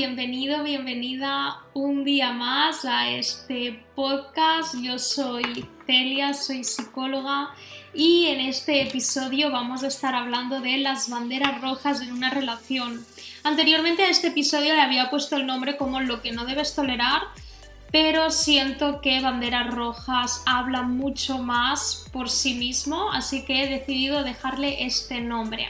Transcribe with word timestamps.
bienvenido, 0.00 0.62
bienvenida 0.64 1.58
un 1.74 2.04
día 2.04 2.32
más 2.32 2.86
a 2.86 3.10
este 3.10 3.84
podcast. 3.94 4.74
Yo 4.80 4.98
soy 4.98 5.68
Celia, 5.84 6.32
soy 6.32 6.64
psicóloga 6.64 7.50
y 7.92 8.28
en 8.28 8.40
este 8.40 8.80
episodio 8.80 9.50
vamos 9.50 9.82
a 9.82 9.88
estar 9.88 10.14
hablando 10.14 10.62
de 10.62 10.78
las 10.78 11.10
banderas 11.10 11.60
rojas 11.60 12.00
en 12.00 12.12
una 12.12 12.30
relación. 12.30 13.04
Anteriormente 13.44 14.02
a 14.02 14.08
este 14.08 14.28
episodio 14.28 14.72
le 14.72 14.80
había 14.80 15.10
puesto 15.10 15.36
el 15.36 15.46
nombre 15.46 15.76
como 15.76 16.00
lo 16.00 16.22
que 16.22 16.32
no 16.32 16.46
debes 16.46 16.74
tolerar, 16.74 17.20
pero 17.92 18.30
siento 18.30 19.02
que 19.02 19.20
banderas 19.20 19.66
rojas 19.66 20.42
habla 20.46 20.80
mucho 20.80 21.40
más 21.40 22.06
por 22.10 22.30
sí 22.30 22.54
mismo, 22.54 23.12
así 23.12 23.44
que 23.44 23.64
he 23.64 23.68
decidido 23.68 24.24
dejarle 24.24 24.86
este 24.86 25.20
nombre. 25.20 25.68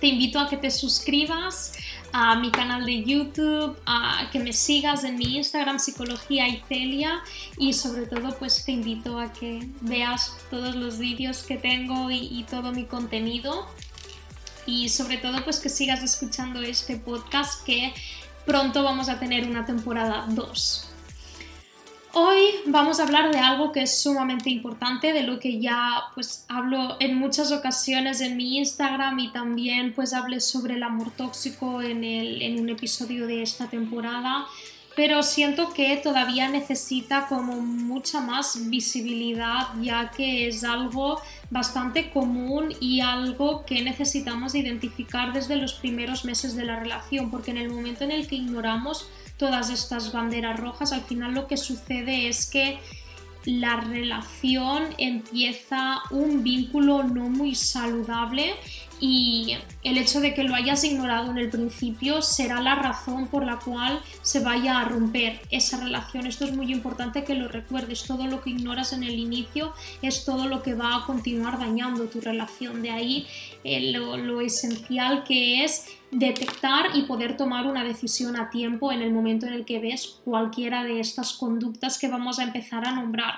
Te 0.00 0.08
invito 0.08 0.38
a 0.38 0.48
que 0.48 0.56
te 0.56 0.70
suscribas 0.70 1.72
a 2.12 2.36
mi 2.36 2.50
canal 2.50 2.84
de 2.84 3.04
YouTube, 3.04 3.76
a 3.86 4.28
que 4.30 4.38
me 4.38 4.52
sigas 4.52 5.04
en 5.04 5.16
mi 5.16 5.36
Instagram 5.36 5.78
Psicología 5.78 6.46
Celia 6.68 7.20
y 7.58 7.72
sobre 7.72 8.06
todo 8.06 8.36
pues 8.38 8.64
te 8.64 8.72
invito 8.72 9.18
a 9.18 9.32
que 9.32 9.68
veas 9.80 10.36
todos 10.50 10.74
los 10.74 10.98
vídeos 10.98 11.42
que 11.42 11.56
tengo 11.56 12.10
y, 12.10 12.28
y 12.30 12.44
todo 12.44 12.72
mi 12.72 12.84
contenido 12.84 13.66
y 14.66 14.88
sobre 14.88 15.18
todo 15.18 15.44
pues 15.44 15.60
que 15.60 15.68
sigas 15.68 16.02
escuchando 16.02 16.60
este 16.62 16.96
podcast 16.96 17.64
que 17.64 17.94
pronto 18.44 18.82
vamos 18.82 19.08
a 19.08 19.18
tener 19.18 19.46
una 19.46 19.64
temporada 19.64 20.26
2. 20.28 20.95
Hoy 22.18 22.46
vamos 22.64 22.98
a 22.98 23.02
hablar 23.02 23.30
de 23.30 23.40
algo 23.40 23.72
que 23.72 23.82
es 23.82 24.00
sumamente 24.00 24.48
importante, 24.48 25.12
de 25.12 25.22
lo 25.22 25.38
que 25.38 25.60
ya 25.60 26.04
pues 26.14 26.46
hablo 26.48 26.96
en 26.98 27.14
muchas 27.14 27.52
ocasiones 27.52 28.22
en 28.22 28.38
mi 28.38 28.56
Instagram 28.56 29.18
y 29.18 29.32
también 29.32 29.92
pues 29.92 30.14
hablé 30.14 30.40
sobre 30.40 30.76
el 30.76 30.82
amor 30.82 31.10
tóxico 31.10 31.82
en, 31.82 32.02
en 32.04 32.58
un 32.58 32.70
episodio 32.70 33.26
de 33.26 33.42
esta 33.42 33.66
temporada, 33.68 34.46
pero 34.96 35.22
siento 35.22 35.74
que 35.74 35.94
todavía 35.98 36.48
necesita 36.48 37.26
como 37.28 37.60
mucha 37.60 38.22
más 38.22 38.70
visibilidad 38.70 39.66
ya 39.82 40.10
que 40.10 40.48
es 40.48 40.64
algo 40.64 41.20
bastante 41.50 42.08
común 42.08 42.74
y 42.80 43.02
algo 43.02 43.66
que 43.66 43.82
necesitamos 43.82 44.54
identificar 44.54 45.34
desde 45.34 45.56
los 45.56 45.74
primeros 45.74 46.24
meses 46.24 46.56
de 46.56 46.64
la 46.64 46.80
relación, 46.80 47.30
porque 47.30 47.50
en 47.50 47.58
el 47.58 47.68
momento 47.68 48.04
en 48.04 48.12
el 48.12 48.26
que 48.26 48.36
ignoramos 48.36 49.06
todas 49.36 49.70
estas 49.70 50.12
banderas 50.12 50.58
rojas, 50.58 50.92
al 50.92 51.02
final 51.02 51.34
lo 51.34 51.46
que 51.46 51.56
sucede 51.56 52.28
es 52.28 52.46
que 52.46 52.78
la 53.44 53.76
relación 53.76 54.88
empieza 54.98 56.00
un 56.10 56.42
vínculo 56.42 57.04
no 57.04 57.28
muy 57.28 57.54
saludable 57.54 58.54
y 59.00 59.56
el 59.82 59.98
hecho 59.98 60.20
de 60.20 60.34
que 60.34 60.42
lo 60.42 60.54
hayas 60.54 60.82
ignorado 60.84 61.30
en 61.30 61.38
el 61.38 61.50
principio 61.50 62.22
será 62.22 62.60
la 62.60 62.74
razón 62.74 63.28
por 63.28 63.44
la 63.44 63.58
cual 63.58 64.00
se 64.22 64.40
vaya 64.40 64.80
a 64.80 64.84
romper 64.84 65.40
esa 65.50 65.78
relación. 65.78 66.26
Esto 66.26 66.44
es 66.44 66.54
muy 66.54 66.72
importante 66.72 67.24
que 67.24 67.34
lo 67.34 67.48
recuerdes. 67.48 68.04
Todo 68.04 68.26
lo 68.26 68.42
que 68.42 68.50
ignoras 68.50 68.92
en 68.92 69.02
el 69.02 69.18
inicio 69.18 69.72
es 70.02 70.24
todo 70.24 70.48
lo 70.48 70.62
que 70.62 70.74
va 70.74 70.96
a 70.96 71.06
continuar 71.06 71.58
dañando 71.58 72.06
tu 72.06 72.20
relación. 72.20 72.82
De 72.82 72.90
ahí 72.90 73.26
eh, 73.64 73.92
lo, 73.92 74.16
lo 74.16 74.40
esencial 74.40 75.24
que 75.24 75.64
es 75.64 75.86
detectar 76.10 76.90
y 76.94 77.02
poder 77.02 77.36
tomar 77.36 77.66
una 77.66 77.84
decisión 77.84 78.36
a 78.36 78.48
tiempo 78.50 78.92
en 78.92 79.02
el 79.02 79.12
momento 79.12 79.46
en 79.46 79.52
el 79.52 79.64
que 79.64 79.78
ves 79.78 80.20
cualquiera 80.24 80.84
de 80.84 81.00
estas 81.00 81.34
conductas 81.34 81.98
que 81.98 82.08
vamos 82.08 82.38
a 82.38 82.44
empezar 82.44 82.86
a 82.86 82.92
nombrar. 82.92 83.34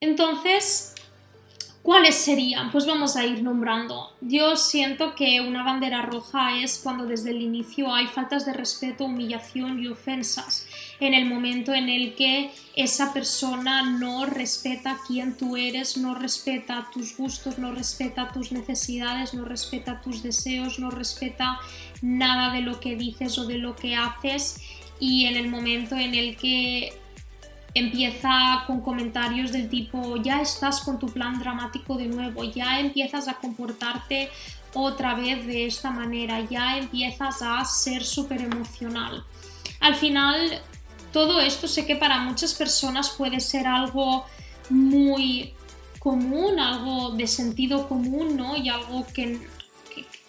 Entonces, 0.00 0.94
¿Cuáles 1.82 2.14
serían? 2.14 2.70
Pues 2.70 2.86
vamos 2.86 3.16
a 3.16 3.26
ir 3.26 3.42
nombrando. 3.42 4.12
Yo 4.20 4.54
siento 4.54 5.16
que 5.16 5.40
una 5.40 5.64
bandera 5.64 6.02
roja 6.02 6.60
es 6.60 6.78
cuando 6.78 7.06
desde 7.06 7.30
el 7.30 7.42
inicio 7.42 7.92
hay 7.92 8.06
faltas 8.06 8.46
de 8.46 8.52
respeto, 8.52 9.06
humillación 9.06 9.82
y 9.82 9.88
ofensas. 9.88 10.68
En 11.00 11.12
el 11.12 11.26
momento 11.26 11.74
en 11.74 11.88
el 11.88 12.14
que 12.14 12.52
esa 12.76 13.12
persona 13.12 13.82
no 13.82 14.26
respeta 14.26 14.96
quién 15.08 15.36
tú 15.36 15.56
eres, 15.56 15.96
no 15.96 16.14
respeta 16.14 16.88
tus 16.94 17.16
gustos, 17.16 17.58
no 17.58 17.72
respeta 17.72 18.30
tus 18.30 18.52
necesidades, 18.52 19.34
no 19.34 19.44
respeta 19.44 20.00
tus 20.00 20.22
deseos, 20.22 20.78
no 20.78 20.88
respeta 20.88 21.58
nada 22.00 22.52
de 22.52 22.60
lo 22.60 22.78
que 22.78 22.94
dices 22.94 23.38
o 23.38 23.44
de 23.44 23.58
lo 23.58 23.74
que 23.74 23.96
haces. 23.96 24.60
Y 25.00 25.24
en 25.24 25.34
el 25.34 25.48
momento 25.48 25.96
en 25.96 26.14
el 26.14 26.36
que 26.36 27.01
empieza 27.74 28.64
con 28.66 28.80
comentarios 28.80 29.52
del 29.52 29.68
tipo 29.68 30.16
ya 30.16 30.42
estás 30.42 30.80
con 30.80 30.98
tu 30.98 31.06
plan 31.06 31.38
dramático 31.38 31.96
de 31.96 32.06
nuevo, 32.06 32.44
ya 32.44 32.80
empiezas 32.80 33.28
a 33.28 33.34
comportarte 33.34 34.30
otra 34.74 35.14
vez 35.14 35.46
de 35.46 35.66
esta 35.66 35.90
manera, 35.90 36.40
ya 36.40 36.78
empiezas 36.78 37.42
a 37.42 37.64
ser 37.64 38.04
súper 38.04 38.42
emocional. 38.42 39.24
Al 39.80 39.94
final, 39.94 40.60
todo 41.12 41.40
esto 41.40 41.68
sé 41.68 41.86
que 41.86 41.96
para 41.96 42.20
muchas 42.20 42.54
personas 42.54 43.10
puede 43.10 43.40
ser 43.40 43.66
algo 43.66 44.24
muy 44.70 45.54
común, 45.98 46.58
algo 46.58 47.10
de 47.10 47.26
sentido 47.26 47.88
común, 47.88 48.36
¿no? 48.36 48.56
Y 48.56 48.68
algo 48.68 49.06
que 49.12 49.40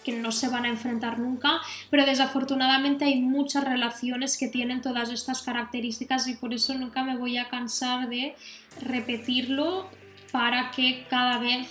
que 0.04 0.12
no 0.12 0.30
se 0.30 0.48
van 0.48 0.64
a 0.64 0.68
enfrentar 0.68 1.18
nunca, 1.18 1.60
pero 1.90 2.06
desafortunadamente 2.06 3.06
hay 3.06 3.20
muchas 3.20 3.64
relaciones 3.64 4.36
que 4.36 4.48
tienen 4.48 4.82
todas 4.82 5.10
estas 5.10 5.42
características 5.42 6.28
y 6.28 6.34
por 6.34 6.54
eso 6.54 6.74
nunca 6.74 7.02
me 7.02 7.16
voy 7.16 7.38
a 7.38 7.48
cansar 7.48 8.08
de 8.08 8.36
repetirlo 8.80 9.88
para 10.30 10.70
que 10.70 11.06
cada 11.08 11.38
vez 11.38 11.68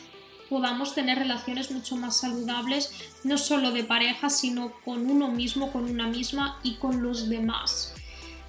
podamos 0.50 0.94
tener 0.94 1.18
relaciones 1.18 1.72
mucho 1.72 1.96
más 1.96 2.18
saludables, 2.18 2.92
no 3.24 3.38
solo 3.38 3.72
de 3.72 3.84
pareja, 3.84 4.30
sino 4.30 4.74
con 4.86 5.10
uno 5.10 5.30
mismo, 5.30 5.72
con 5.72 5.86
una 5.86 6.08
misma 6.08 6.60
y 6.64 6.76
con 6.76 7.02
los 7.02 7.30
demás. 7.30 7.94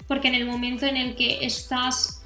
Porque 0.07 0.27
en 0.27 0.35
el 0.35 0.45
momento 0.45 0.85
en 0.85 0.97
el 0.97 1.15
que 1.15 1.45
estás 1.45 2.24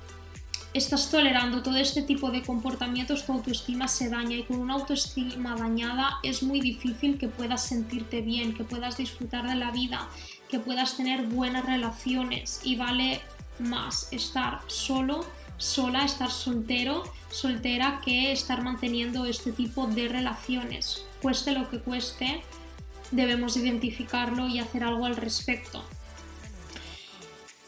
estás 0.74 1.10
tolerando 1.10 1.64
todo 1.64 1.78
este 1.78 2.02
tipo 2.02 2.30
de 2.30 2.44
comportamientos, 2.44 3.26
tu 3.26 3.34
autoestima 3.34 3.88
se 3.88 4.10
daña 4.10 4.38
y 4.38 4.44
con 4.44 4.60
una 4.60 4.76
autoestima 4.76 5.56
dañada 5.56 6.20
es 6.24 6.44
muy 6.44 6.62
difícil 6.62 7.18
que 7.18 7.28
puedas 7.28 7.64
sentirte 7.64 8.22
bien, 8.22 8.54
que 8.54 8.64
puedas 8.64 8.98
disfrutar 8.98 9.48
de 9.48 9.56
la 9.56 9.72
vida, 9.72 10.08
que 10.48 10.60
puedas 10.60 10.96
tener 10.96 11.26
buenas 11.28 11.66
relaciones 11.66 12.62
y 12.64 12.76
vale 12.76 13.22
más 13.58 14.08
estar 14.12 14.62
solo, 14.68 15.26
sola, 15.58 16.06
estar 16.06 16.32
soltero, 16.32 17.04
soltera 17.30 18.00
que 18.04 18.32
estar 18.32 18.64
manteniendo 18.64 19.26
este 19.26 19.52
tipo 19.52 19.88
de 19.88 20.08
relaciones. 20.08 21.06
Cueste 21.22 21.52
lo 21.52 21.70
que 21.70 21.80
cueste, 21.80 22.42
debemos 23.12 23.58
identificarlo 23.58 24.48
y 24.48 24.60
hacer 24.60 24.84
algo 24.84 25.06
al 25.06 25.16
respecto. 25.16 25.84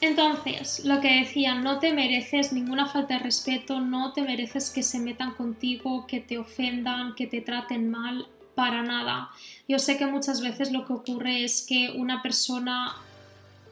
Entonces, 0.01 0.83
lo 0.83 0.99
que 0.99 1.21
decía, 1.21 1.53
no 1.55 1.77
te 1.77 1.93
mereces 1.93 2.51
ninguna 2.53 2.87
falta 2.87 3.13
de 3.15 3.19
respeto, 3.19 3.79
no 3.79 4.13
te 4.13 4.23
mereces 4.23 4.71
que 4.71 4.81
se 4.81 4.97
metan 4.97 5.33
contigo, 5.35 6.07
que 6.07 6.19
te 6.19 6.39
ofendan, 6.39 7.13
que 7.13 7.27
te 7.27 7.39
traten 7.41 7.91
mal, 7.91 8.27
para 8.55 8.81
nada. 8.81 9.29
Yo 9.67 9.79
sé 9.79 9.97
que 9.97 10.05
muchas 10.05 10.41
veces 10.41 10.71
lo 10.71 10.85
que 10.85 10.93
ocurre 10.93 11.43
es 11.43 11.65
que 11.67 11.91
una 11.95 12.21
persona 12.21 12.95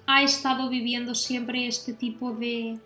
ha 0.08 0.24
estado 0.24 0.70
viviendo 0.70 1.16
siempre 1.16 1.68
este 1.68 1.94
tipo 1.94 2.32
de, 2.32 2.78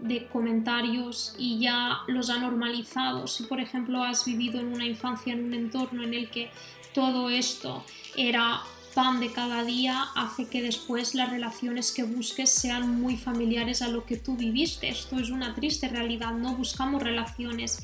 de 0.00 0.26
comentarios 0.26 1.34
y 1.38 1.58
ya 1.58 2.00
los 2.06 2.30
ha 2.30 2.38
normalizado. 2.38 3.26
Si 3.26 3.44
por 3.44 3.60
ejemplo 3.60 4.04
has 4.04 4.24
vivido 4.24 4.60
en 4.60 4.72
una 4.72 4.86
infancia 4.86 5.32
en 5.32 5.44
un 5.44 5.54
entorno 5.54 6.02
en 6.02 6.14
el 6.14 6.30
que 6.30 6.50
todo 6.94 7.30
esto 7.30 7.84
era 8.16 8.60
pan 8.94 9.20
de 9.20 9.32
cada 9.32 9.64
día 9.64 10.08
hace 10.14 10.48
que 10.48 10.62
después 10.62 11.14
las 11.14 11.30
relaciones 11.30 11.92
que 11.92 12.02
busques 12.02 12.50
sean 12.50 13.00
muy 13.00 13.16
familiares 13.16 13.82
a 13.82 13.88
lo 13.88 14.04
que 14.04 14.16
tú 14.16 14.36
viviste. 14.36 14.88
Esto 14.88 15.18
es 15.18 15.30
una 15.30 15.54
triste 15.54 15.88
realidad, 15.88 16.32
no 16.32 16.54
buscamos 16.54 17.02
relaciones 17.02 17.78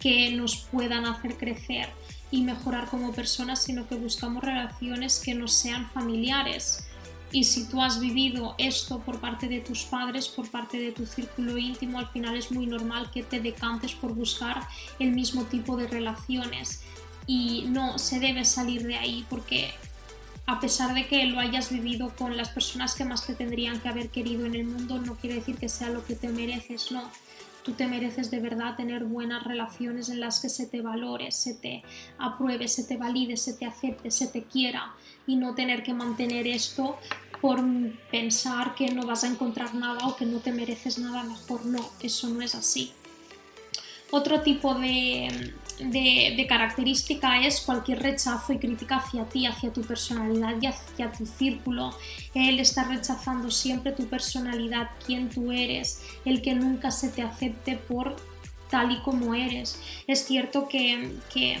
que 0.00 0.30
nos 0.32 0.56
puedan 0.56 1.06
hacer 1.06 1.36
crecer 1.36 1.88
y 2.30 2.42
mejorar 2.42 2.88
como 2.88 3.12
personas, 3.12 3.62
sino 3.62 3.88
que 3.88 3.96
buscamos 3.96 4.42
relaciones 4.42 5.18
que 5.18 5.34
nos 5.34 5.52
sean 5.52 5.88
familiares. 5.90 6.86
Y 7.32 7.44
si 7.44 7.68
tú 7.68 7.80
has 7.80 8.00
vivido 8.00 8.54
esto 8.58 9.00
por 9.00 9.20
parte 9.20 9.48
de 9.48 9.60
tus 9.60 9.84
padres, 9.84 10.28
por 10.28 10.50
parte 10.50 10.78
de 10.78 10.92
tu 10.92 11.06
círculo 11.06 11.56
íntimo, 11.58 11.98
al 11.98 12.08
final 12.08 12.36
es 12.36 12.50
muy 12.50 12.66
normal 12.66 13.10
que 13.10 13.22
te 13.22 13.40
decantes 13.40 13.92
por 13.92 14.14
buscar 14.14 14.66
el 14.98 15.12
mismo 15.12 15.44
tipo 15.44 15.76
de 15.76 15.86
relaciones. 15.86 16.82
Y 17.26 17.66
no 17.68 17.98
se 17.98 18.18
debe 18.18 18.44
salir 18.44 18.82
de 18.82 18.96
ahí 18.96 19.24
porque 19.28 19.70
a 20.50 20.58
pesar 20.58 20.94
de 20.94 21.06
que 21.06 21.26
lo 21.26 21.38
hayas 21.38 21.70
vivido 21.70 22.12
con 22.18 22.36
las 22.36 22.48
personas 22.48 22.96
que 22.96 23.04
más 23.04 23.24
te 23.24 23.34
tendrían 23.34 23.78
que 23.78 23.88
haber 23.88 24.08
querido 24.08 24.46
en 24.46 24.56
el 24.56 24.64
mundo, 24.64 24.98
no 24.98 25.14
quiere 25.14 25.36
decir 25.36 25.56
que 25.56 25.68
sea 25.68 25.90
lo 25.90 26.04
que 26.04 26.16
te 26.16 26.28
mereces, 26.28 26.90
no. 26.90 27.08
Tú 27.62 27.74
te 27.74 27.86
mereces 27.86 28.32
de 28.32 28.40
verdad 28.40 28.74
tener 28.74 29.04
buenas 29.04 29.44
relaciones 29.44 30.08
en 30.08 30.18
las 30.18 30.40
que 30.40 30.48
se 30.48 30.66
te 30.66 30.80
valore, 30.80 31.30
se 31.30 31.54
te 31.54 31.84
apruebe, 32.18 32.66
se 32.66 32.82
te 32.82 32.96
valide, 32.96 33.36
se 33.36 33.52
te 33.52 33.64
acepte, 33.64 34.10
se 34.10 34.26
te 34.26 34.42
quiera 34.42 34.92
y 35.24 35.36
no 35.36 35.54
tener 35.54 35.84
que 35.84 35.94
mantener 35.94 36.48
esto 36.48 36.98
por 37.40 37.62
pensar 38.10 38.74
que 38.74 38.90
no 38.90 39.06
vas 39.06 39.22
a 39.22 39.28
encontrar 39.28 39.76
nada 39.76 40.08
o 40.08 40.16
que 40.16 40.26
no 40.26 40.38
te 40.38 40.50
mereces 40.50 40.98
nada 40.98 41.22
mejor. 41.22 41.64
No, 41.64 41.88
eso 42.00 42.28
no 42.28 42.42
es 42.42 42.56
así. 42.56 42.92
Otro 44.10 44.40
tipo 44.40 44.74
de, 44.74 45.54
de, 45.82 46.46
característica 46.48 47.44
es 47.44 47.60
cualquier 47.60 48.02
rechazo 48.02 48.52
y 48.52 48.58
crítica 48.58 48.96
hacia 48.96 49.24
ti, 49.24 49.46
hacia 49.46 49.72
tu 49.72 49.82
personalidad 49.82 50.54
y 50.60 50.66
hacia 50.66 51.12
tu 51.12 51.26
círculo. 51.26 51.96
Él 52.34 52.60
está 52.60 52.84
rechazando 52.84 53.50
siempre 53.50 53.92
tu 53.92 54.06
personalidad, 54.06 54.90
quién 55.04 55.28
tú 55.28 55.52
eres, 55.52 56.02
el 56.24 56.42
que 56.42 56.54
nunca 56.54 56.90
se 56.90 57.08
te 57.08 57.22
acepte 57.22 57.76
por 57.76 58.16
tal 58.70 58.92
y 58.92 59.00
como 59.00 59.34
eres. 59.34 59.80
Es 60.06 60.24
cierto 60.24 60.68
que, 60.68 61.12
que 61.32 61.58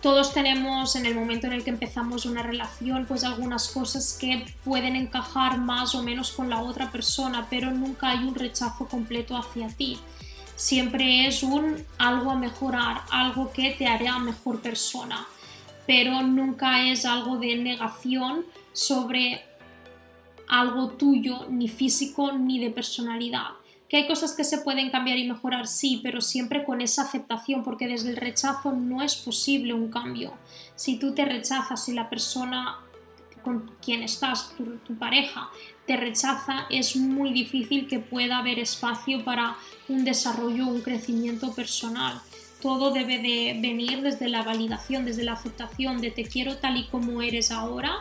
todos 0.00 0.32
tenemos 0.32 0.94
en 0.94 1.06
el 1.06 1.14
momento 1.14 1.46
en 1.46 1.54
el 1.54 1.64
que 1.64 1.70
empezamos 1.70 2.26
una 2.26 2.42
relación 2.42 3.06
pues 3.06 3.24
algunas 3.24 3.68
cosas 3.68 4.16
que 4.20 4.46
pueden 4.64 4.94
encajar 4.94 5.58
más 5.58 5.94
o 5.94 6.02
menos 6.02 6.30
con 6.30 6.48
la 6.48 6.62
otra 6.62 6.90
persona, 6.90 7.46
pero 7.50 7.70
nunca 7.70 8.10
hay 8.10 8.24
un 8.24 8.34
rechazo 8.34 8.86
completo 8.86 9.36
hacia 9.36 9.68
ti 9.68 9.98
siempre 10.58 11.28
es 11.28 11.44
un 11.44 11.86
algo 11.98 12.32
a 12.32 12.36
mejorar, 12.36 13.02
algo 13.10 13.52
que 13.52 13.70
te 13.70 13.86
hará 13.86 14.18
mejor 14.18 14.60
persona, 14.60 15.26
pero 15.86 16.20
nunca 16.22 16.84
es 16.90 17.04
algo 17.04 17.38
de 17.38 17.54
negación 17.56 18.44
sobre 18.72 19.44
algo 20.48 20.88
tuyo, 20.88 21.46
ni 21.48 21.68
físico 21.68 22.32
ni 22.32 22.58
de 22.58 22.70
personalidad. 22.70 23.50
Que 23.88 23.98
hay 23.98 24.08
cosas 24.08 24.34
que 24.34 24.44
se 24.44 24.58
pueden 24.58 24.90
cambiar 24.90 25.16
y 25.16 25.28
mejorar, 25.28 25.68
sí, 25.68 26.00
pero 26.02 26.20
siempre 26.20 26.64
con 26.64 26.80
esa 26.80 27.02
aceptación, 27.02 27.62
porque 27.62 27.86
desde 27.86 28.10
el 28.10 28.16
rechazo 28.16 28.72
no 28.72 29.00
es 29.00 29.14
posible 29.14 29.74
un 29.74 29.90
cambio. 29.90 30.32
Si 30.74 30.98
tú 30.98 31.14
te 31.14 31.24
rechazas 31.24 31.88
y 31.88 31.92
la 31.92 32.10
persona 32.10 32.80
con 33.42 33.70
quien 33.84 34.02
estás, 34.02 34.52
tu, 34.56 34.94
pareja, 34.98 35.50
te 35.86 35.96
rechaza, 35.96 36.66
es 36.70 36.96
muy 36.96 37.32
difícil 37.32 37.88
que 37.88 37.98
pueda 37.98 38.38
haber 38.38 38.58
espacio 38.58 39.24
para 39.24 39.56
un 39.88 40.04
desarrollo, 40.04 40.66
un 40.66 40.82
crecimiento 40.82 41.54
personal. 41.54 42.20
Todo 42.60 42.90
debe 42.90 43.18
de 43.18 43.58
venir 43.60 44.02
desde 44.02 44.28
la 44.28 44.42
validación, 44.42 45.04
desde 45.04 45.24
la 45.24 45.32
aceptación 45.32 46.00
de 46.00 46.10
te 46.10 46.24
quiero 46.24 46.56
tal 46.56 46.76
y 46.76 46.86
como 46.86 47.22
eres 47.22 47.50
ahora. 47.50 47.98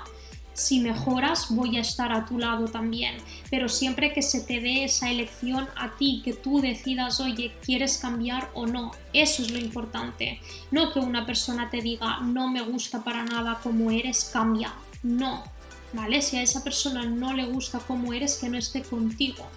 Si 0.53 0.79
mejoras, 0.79 1.51
voy 1.51 1.77
a 1.77 1.81
estar 1.81 2.11
a 2.11 2.25
tu 2.25 2.39
lado 2.39 2.67
también. 2.67 3.17
Pero 3.51 3.69
siempre 3.69 4.11
que 4.11 4.23
se 4.23 4.41
te 4.41 4.59
dé 4.59 4.85
esa 4.85 5.11
elección 5.11 5.67
a 5.75 5.95
ti, 5.97 6.23
que 6.25 6.33
tú 6.33 6.59
decidas, 6.59 7.19
oye, 7.19 7.53
¿quieres 7.63 7.99
cambiar 7.99 8.49
o 8.55 8.65
no? 8.65 8.91
Eso 9.13 9.43
es 9.43 9.51
lo 9.51 9.59
importante. 9.59 10.41
No 10.71 10.91
que 10.91 10.99
una 10.99 11.27
persona 11.27 11.69
te 11.69 11.83
diga, 11.83 12.21
no 12.21 12.49
me 12.49 12.63
gusta 12.63 13.03
para 13.03 13.23
nada 13.23 13.59
como 13.61 13.91
eres, 13.91 14.31
cambia 14.33 14.73
no, 15.03 15.43
¿vale? 15.93 16.21
Si 16.21 16.37
a 16.37 16.41
esa 16.41 16.63
persona 16.63 17.05
no 17.05 17.33
le 17.33 17.45
gusta 17.45 17.79
cómo 17.79 18.13
eres, 18.13 18.35
que 18.35 18.49
no 18.49 18.57
esté 18.57 18.81
contigo. 18.81 19.47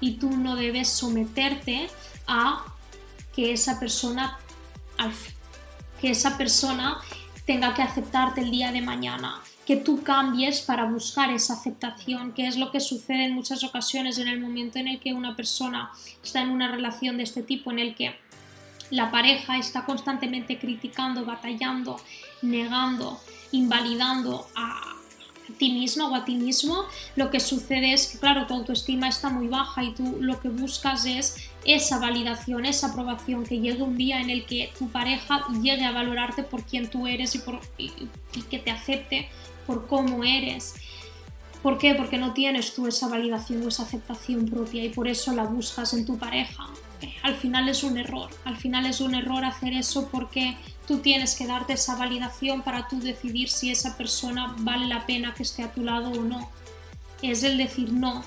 Y 0.00 0.12
tú 0.12 0.36
no 0.36 0.56
debes 0.56 0.88
someterte 0.88 1.88
a 2.26 2.64
que 3.34 3.52
esa 3.52 3.78
persona, 3.78 4.38
que 6.00 6.10
esa 6.10 6.36
persona 6.38 6.98
tenga 7.46 7.74
que 7.74 7.82
aceptarte 7.82 8.40
el 8.40 8.50
día 8.50 8.72
de 8.72 8.82
mañana, 8.82 9.40
que 9.66 9.76
tú 9.76 10.02
cambies 10.02 10.62
para 10.62 10.84
buscar 10.84 11.30
esa 11.30 11.54
aceptación, 11.54 12.32
que 12.32 12.46
es 12.46 12.56
lo 12.56 12.70
que 12.70 12.80
sucede 12.80 13.26
en 13.26 13.34
muchas 13.34 13.64
ocasiones 13.64 14.18
en 14.18 14.28
el 14.28 14.40
momento 14.40 14.78
en 14.78 14.88
el 14.88 14.98
que 14.98 15.12
una 15.12 15.36
persona 15.36 15.90
está 16.24 16.40
en 16.40 16.50
una 16.50 16.70
relación 16.70 17.18
de 17.18 17.24
este 17.24 17.42
tipo, 17.42 17.70
en 17.70 17.78
el 17.78 17.94
que 17.94 18.16
la 18.90 19.10
pareja 19.10 19.58
está 19.58 19.84
constantemente 19.84 20.58
criticando, 20.58 21.24
batallando, 21.24 22.00
negando, 22.40 23.20
invalidando 23.52 24.46
a 24.54 24.94
ti 25.58 25.72
mismo 25.72 26.08
o 26.08 26.14
a 26.14 26.24
ti 26.24 26.34
mismo, 26.34 26.84
lo 27.16 27.30
que 27.30 27.40
sucede 27.40 27.94
es 27.94 28.06
que, 28.06 28.18
claro, 28.18 28.46
tu 28.46 28.54
autoestima 28.54 29.08
está 29.08 29.30
muy 29.30 29.48
baja 29.48 29.82
y 29.82 29.94
tú 29.94 30.18
lo 30.20 30.40
que 30.40 30.48
buscas 30.48 31.06
es 31.06 31.36
esa 31.64 31.98
validación, 31.98 32.66
esa 32.66 32.88
aprobación, 32.88 33.44
que 33.44 33.58
llegue 33.58 33.82
un 33.82 33.96
día 33.96 34.20
en 34.20 34.30
el 34.30 34.44
que 34.44 34.70
tu 34.78 34.88
pareja 34.90 35.44
llegue 35.62 35.84
a 35.84 35.92
valorarte 35.92 36.42
por 36.42 36.64
quien 36.64 36.90
tú 36.90 37.06
eres 37.06 37.34
y, 37.34 37.38
por, 37.38 37.60
y 37.78 38.42
que 38.50 38.58
te 38.58 38.70
acepte 38.70 39.28
por 39.66 39.86
cómo 39.86 40.22
eres. 40.24 40.74
¿Por 41.62 41.78
qué? 41.78 41.94
Porque 41.94 42.18
no 42.18 42.34
tienes 42.34 42.74
tú 42.74 42.86
esa 42.86 43.08
validación 43.08 43.64
o 43.64 43.68
esa 43.68 43.82
aceptación 43.82 44.46
propia 44.46 44.84
y 44.84 44.90
por 44.90 45.08
eso 45.08 45.32
la 45.32 45.44
buscas 45.44 45.92
en 45.94 46.06
tu 46.06 46.18
pareja 46.18 46.68
al 47.22 47.34
final 47.34 47.68
es 47.68 47.82
un 47.84 47.98
error. 47.98 48.30
Al 48.44 48.56
final 48.56 48.86
es 48.86 49.00
un 49.00 49.14
error 49.14 49.44
hacer 49.44 49.72
eso 49.72 50.08
porque 50.10 50.56
tú 50.88 51.00
tienes 51.00 51.36
que 51.36 51.46
darte 51.46 51.74
esa 51.74 51.96
validación 51.96 52.62
para 52.62 52.88
tú 52.88 52.98
decidir 52.98 53.50
si 53.50 53.70
esa 53.70 53.98
persona 53.98 54.56
vale 54.60 54.86
la 54.86 55.04
pena 55.04 55.34
que 55.34 55.42
esté 55.42 55.62
a 55.62 55.70
tu 55.70 55.84
lado 55.84 56.10
o 56.10 56.22
no. 56.22 56.48
Es 57.20 57.42
el 57.42 57.58
decir 57.58 57.92
no. 57.92 58.24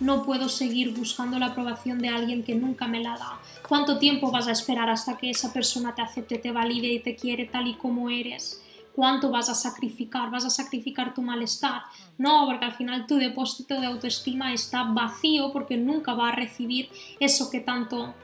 No 0.00 0.26
puedo 0.26 0.50
seguir 0.50 0.92
buscando 0.94 1.38
la 1.38 1.46
aprobación 1.46 2.00
de 2.00 2.10
alguien 2.10 2.42
que 2.42 2.54
nunca 2.54 2.86
me 2.86 3.02
la 3.02 3.16
da. 3.16 3.38
¿Cuánto 3.66 3.98
tiempo 3.98 4.30
vas 4.30 4.48
a 4.48 4.52
esperar 4.52 4.90
hasta 4.90 5.16
que 5.16 5.30
esa 5.30 5.52
persona 5.52 5.94
te 5.94 6.02
acepte, 6.02 6.36
te 6.36 6.52
valide 6.52 6.88
y 6.88 6.98
te 6.98 7.16
quiere 7.16 7.46
tal 7.46 7.68
y 7.68 7.74
como 7.74 8.10
eres? 8.10 8.60
¿Cuánto 8.94 9.30
vas 9.30 9.48
a 9.48 9.54
sacrificar? 9.54 10.30
¿Vas 10.30 10.44
a 10.44 10.50
sacrificar 10.50 11.14
tu 11.14 11.22
malestar? 11.22 11.84
No, 12.18 12.44
porque 12.46 12.66
al 12.66 12.74
final 12.74 13.06
tu 13.06 13.16
depósito 13.16 13.80
de 13.80 13.86
autoestima 13.86 14.52
está 14.52 14.82
vacío 14.82 15.52
porque 15.52 15.78
nunca 15.78 16.12
va 16.12 16.28
a 16.28 16.34
recibir 16.34 16.90
eso 17.18 17.50
que 17.50 17.60
tanto 17.60 18.14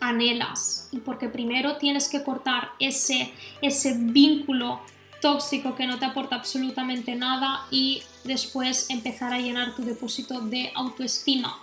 anhelas. 0.00 0.88
Y 0.92 0.98
porque 0.98 1.28
primero 1.28 1.76
tienes 1.76 2.08
que 2.08 2.22
cortar 2.22 2.70
ese, 2.78 3.32
ese 3.60 3.94
vínculo 3.96 4.80
tóxico 5.20 5.74
que 5.74 5.86
no 5.86 5.98
te 5.98 6.04
aporta 6.04 6.36
absolutamente 6.36 7.14
nada 7.14 7.66
y 7.70 8.02
después 8.24 8.90
empezar 8.90 9.32
a 9.32 9.38
llenar 9.38 9.74
tu 9.74 9.84
depósito 9.84 10.40
de 10.40 10.72
autoestima. 10.74 11.58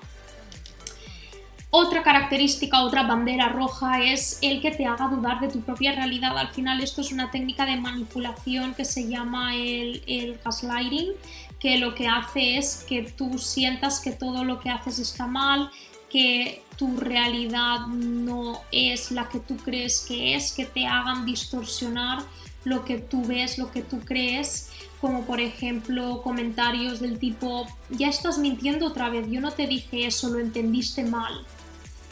Otra 1.71 2.01
característica, 2.01 2.81
otra 2.81 3.03
bandera 3.03 3.49
roja 3.49 4.01
es 4.01 4.39
el 4.41 4.59
que 4.59 4.71
te 4.71 4.87
haga 4.87 5.07
dudar 5.07 5.39
de 5.39 5.49
tu 5.49 5.61
propia 5.61 5.91
realidad. 5.91 6.35
Al 6.35 6.47
final 6.47 6.81
esto 6.81 7.01
es 7.01 7.11
una 7.11 7.29
técnica 7.29 7.63
de 7.65 7.77
manipulación 7.77 8.73
que 8.73 8.85
se 8.85 9.07
llama 9.07 9.55
el, 9.55 10.01
el 10.07 10.39
gaslighting, 10.43 11.11
que 11.59 11.77
lo 11.77 11.93
que 11.93 12.07
hace 12.07 12.57
es 12.57 12.83
que 12.89 13.03
tú 13.03 13.37
sientas 13.37 13.99
que 13.99 14.11
todo 14.11 14.43
lo 14.43 14.59
que 14.59 14.71
haces 14.71 14.97
está 14.97 15.27
mal, 15.27 15.69
que 16.09 16.63
tu 16.77 16.97
realidad 16.97 17.87
no 17.87 18.61
es 18.71 19.11
la 19.11 19.29
que 19.29 19.39
tú 19.39 19.57
crees 19.57 20.05
que 20.07 20.35
es, 20.35 20.51
que 20.51 20.65
te 20.65 20.85
hagan 20.85 21.25
distorsionar 21.25 22.23
lo 22.65 22.83
que 22.85 22.97
tú 22.97 23.23
ves, 23.25 23.57
lo 23.57 23.71
que 23.71 23.81
tú 23.81 23.99
crees, 23.99 24.71
como 24.99 25.25
por 25.25 25.39
ejemplo 25.39 26.21
comentarios 26.21 26.99
del 26.99 27.19
tipo, 27.19 27.67
ya 27.89 28.07
estás 28.07 28.37
mintiendo 28.37 28.87
otra 28.87 29.09
vez, 29.09 29.27
yo 29.29 29.39
no 29.39 29.51
te 29.51 29.67
dije 29.67 30.05
eso, 30.05 30.29
lo 30.29 30.39
entendiste 30.39 31.03
mal 31.03 31.45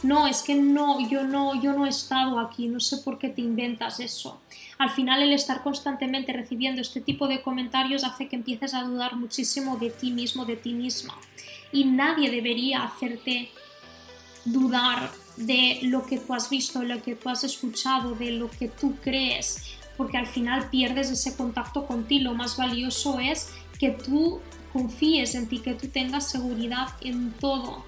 no, 0.02 0.28
es 0.28 0.42
que 0.42 0.54
no, 0.54 1.08
yo 1.08 1.24
no, 1.24 1.60
yo 1.60 1.72
no 1.72 1.84
he 1.84 1.88
estado 1.88 2.38
aquí, 2.38 2.68
no 2.68 2.78
sé 2.78 2.98
por 2.98 3.18
qué 3.18 3.28
te 3.28 3.40
inventas 3.40 3.98
eso. 3.98 4.40
Al 4.78 4.90
final 4.90 5.22
el 5.22 5.32
estar 5.32 5.62
constantemente 5.62 6.32
recibiendo 6.32 6.80
este 6.80 7.00
tipo 7.00 7.26
de 7.26 7.42
comentarios 7.42 8.04
hace 8.04 8.28
que 8.28 8.36
empieces 8.36 8.74
a 8.74 8.84
dudar 8.84 9.16
muchísimo 9.16 9.76
de 9.76 9.90
ti 9.90 10.12
mismo, 10.12 10.44
de 10.44 10.56
ti 10.56 10.72
misma. 10.72 11.18
Y 11.72 11.84
nadie 11.84 12.30
debería 12.30 12.84
hacerte 12.84 13.50
dudar 14.44 15.10
de 15.36 15.80
lo 15.82 16.06
que 16.06 16.18
tú 16.18 16.34
has 16.34 16.50
visto, 16.50 16.82
lo 16.82 17.02
que 17.02 17.14
tú 17.14 17.28
has 17.28 17.44
escuchado, 17.44 18.14
de 18.14 18.32
lo 18.32 18.50
que 18.50 18.68
tú 18.68 18.96
crees, 19.02 19.62
porque 19.96 20.16
al 20.16 20.26
final 20.26 20.70
pierdes 20.70 21.10
ese 21.10 21.36
contacto 21.36 21.86
contigo. 21.86 22.24
Lo 22.24 22.34
más 22.34 22.56
valioso 22.56 23.18
es 23.18 23.50
que 23.78 23.90
tú 23.90 24.40
confíes 24.72 25.34
en 25.34 25.48
ti, 25.48 25.60
que 25.60 25.74
tú 25.74 25.88
tengas 25.88 26.30
seguridad 26.30 26.88
en 27.00 27.32
todo 27.32 27.84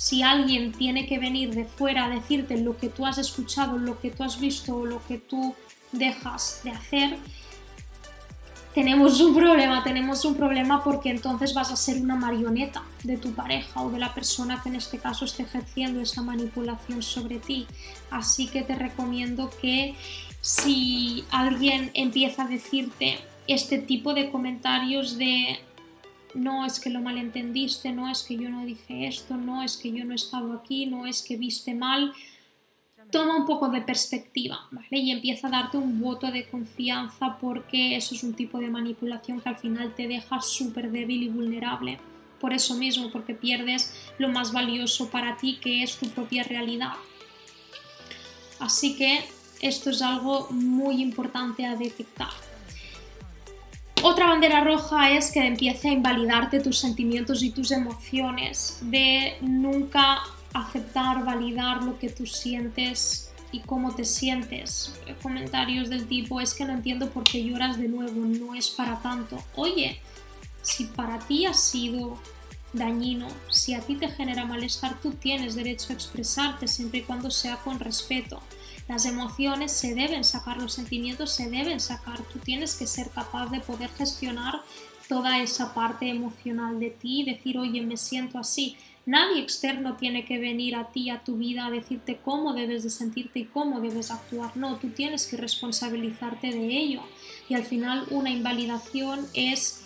si 0.00 0.22
alguien 0.22 0.72
tiene 0.72 1.06
que 1.06 1.18
venir 1.18 1.54
de 1.54 1.66
fuera 1.66 2.06
a 2.06 2.08
decirte 2.08 2.56
lo 2.56 2.74
que 2.78 2.88
tú 2.88 3.04
has 3.04 3.18
escuchado, 3.18 3.76
lo 3.76 4.00
que 4.00 4.10
tú 4.10 4.22
has 4.22 4.40
visto 4.40 4.76
o 4.76 4.86
lo 4.86 5.04
que 5.06 5.18
tú 5.18 5.54
dejas 5.92 6.62
de 6.64 6.70
hacer, 6.70 7.18
tenemos 8.74 9.20
un 9.20 9.34
problema, 9.34 9.82
tenemos 9.82 10.24
un 10.24 10.34
problema 10.36 10.84
porque 10.84 11.10
entonces 11.10 11.54
vas 11.54 11.72
a 11.72 11.76
ser 11.76 12.00
una 12.00 12.16
marioneta 12.16 12.82
de 13.02 13.16
tu 13.16 13.32
pareja 13.32 13.82
o 13.82 13.90
de 13.90 13.98
la 13.98 14.14
persona 14.14 14.60
que 14.62 14.68
en 14.68 14.76
este 14.76 14.98
caso 14.98 15.24
esté 15.24 15.42
ejerciendo 15.42 16.00
esa 16.00 16.22
manipulación 16.22 17.02
sobre 17.02 17.38
ti. 17.38 17.66
Así 18.10 18.46
que 18.46 18.62
te 18.62 18.76
recomiendo 18.76 19.50
que 19.60 19.94
si 20.40 21.24
alguien 21.30 21.90
empieza 21.94 22.44
a 22.44 22.48
decirte 22.48 23.18
este 23.48 23.78
tipo 23.78 24.14
de 24.14 24.30
comentarios 24.30 25.18
de 25.18 25.58
no 26.34 26.64
es 26.64 26.78
que 26.78 26.90
lo 26.90 27.00
malentendiste, 27.00 27.92
no 27.92 28.08
es 28.08 28.22
que 28.22 28.36
yo 28.36 28.50
no 28.50 28.64
dije 28.64 29.08
esto, 29.08 29.36
no 29.36 29.62
es 29.62 29.76
que 29.76 29.90
yo 29.90 30.04
no 30.04 30.12
he 30.12 30.16
estado 30.16 30.52
aquí, 30.52 30.86
no 30.86 31.06
es 31.06 31.22
que 31.22 31.36
viste 31.36 31.74
mal. 31.74 32.12
Toma 33.10 33.36
un 33.36 33.46
poco 33.46 33.68
de 33.68 33.80
perspectiva, 33.80 34.68
¿vale? 34.70 34.98
Y 34.98 35.10
empieza 35.10 35.48
a 35.48 35.50
darte 35.50 35.76
un 35.76 36.00
voto 36.00 36.30
de 36.30 36.48
confianza 36.48 37.38
porque 37.40 37.96
eso 37.96 38.14
es 38.14 38.22
un 38.22 38.34
tipo 38.34 38.58
de 38.58 38.70
manipulación 38.70 39.40
que 39.40 39.48
al 39.48 39.58
final 39.58 39.94
te 39.94 40.06
deja 40.06 40.40
súper 40.40 40.90
débil 40.90 41.24
y 41.24 41.28
vulnerable. 41.28 41.98
Por 42.40 42.52
eso 42.52 42.74
mismo, 42.74 43.10
porque 43.10 43.34
pierdes 43.34 43.94
lo 44.18 44.28
más 44.28 44.52
valioso 44.52 45.10
para 45.10 45.36
ti, 45.36 45.58
que 45.60 45.82
es 45.82 45.96
tu 45.96 46.08
propia 46.08 46.42
realidad. 46.44 46.92
Así 48.60 48.96
que 48.96 49.24
esto 49.60 49.90
es 49.90 50.02
algo 50.02 50.48
muy 50.50 51.02
importante 51.02 51.66
a 51.66 51.76
detectar. 51.76 52.30
Otra 54.02 54.28
bandera 54.28 54.64
roja 54.64 55.10
es 55.10 55.30
que 55.30 55.46
empiece 55.46 55.90
a 55.90 55.92
invalidarte 55.92 56.60
tus 56.60 56.78
sentimientos 56.78 57.42
y 57.42 57.50
tus 57.50 57.70
emociones, 57.70 58.78
de 58.82 59.36
nunca 59.42 60.22
aceptar, 60.54 61.24
validar 61.24 61.82
lo 61.82 61.98
que 61.98 62.08
tú 62.08 62.26
sientes 62.26 63.32
y 63.52 63.60
cómo 63.60 63.94
te 63.94 64.04
sientes. 64.04 64.94
Comentarios 65.22 65.88
del 65.88 66.06
tipo, 66.06 66.40
es 66.40 66.54
que 66.54 66.64
no 66.64 66.72
entiendo 66.72 67.10
por 67.10 67.24
qué 67.24 67.44
lloras 67.44 67.78
de 67.78 67.88
nuevo, 67.88 68.20
no 68.24 68.54
es 68.54 68.70
para 68.70 69.00
tanto. 69.00 69.42
Oye, 69.56 70.00
si 70.62 70.84
para 70.84 71.18
ti 71.18 71.46
ha 71.46 71.54
sido 71.54 72.18
dañino, 72.72 73.28
si 73.48 73.74
a 73.74 73.80
ti 73.80 73.96
te 73.96 74.08
genera 74.08 74.44
malestar, 74.44 75.00
tú 75.00 75.12
tienes 75.12 75.54
derecho 75.54 75.86
a 75.90 75.94
expresarte 75.94 76.68
siempre 76.68 77.00
y 77.00 77.02
cuando 77.02 77.30
sea 77.30 77.56
con 77.56 77.80
respeto. 77.80 78.40
Las 78.88 79.04
emociones 79.04 79.72
se 79.72 79.94
deben 79.94 80.24
sacar, 80.24 80.58
los 80.58 80.74
sentimientos 80.74 81.32
se 81.32 81.48
deben 81.48 81.80
sacar, 81.80 82.22
tú 82.24 82.38
tienes 82.40 82.74
que 82.74 82.86
ser 82.86 83.10
capaz 83.10 83.46
de 83.50 83.60
poder 83.60 83.90
gestionar 83.90 84.62
toda 85.08 85.40
esa 85.40 85.74
parte 85.74 86.08
emocional 86.08 86.78
de 86.78 86.90
ti 86.90 87.22
y 87.22 87.24
decir, 87.24 87.58
oye, 87.58 87.82
me 87.82 87.96
siento 87.96 88.38
así. 88.38 88.76
Nadie 89.06 89.40
externo 89.40 89.96
tiene 89.96 90.24
que 90.24 90.38
venir 90.38 90.76
a 90.76 90.92
ti, 90.92 91.10
a 91.10 91.24
tu 91.24 91.36
vida, 91.36 91.66
a 91.66 91.70
decirte 91.70 92.20
cómo 92.22 92.52
debes 92.52 92.82
de 92.82 92.90
sentirte 92.90 93.40
y 93.40 93.44
cómo 93.46 93.80
debes 93.80 94.10
actuar. 94.10 94.56
No, 94.56 94.76
tú 94.76 94.90
tienes 94.90 95.26
que 95.26 95.36
responsabilizarte 95.36 96.50
de 96.50 96.66
ello. 96.66 97.00
Y 97.48 97.54
al 97.54 97.64
final 97.64 98.06
una 98.10 98.30
invalidación 98.30 99.26
es, 99.32 99.82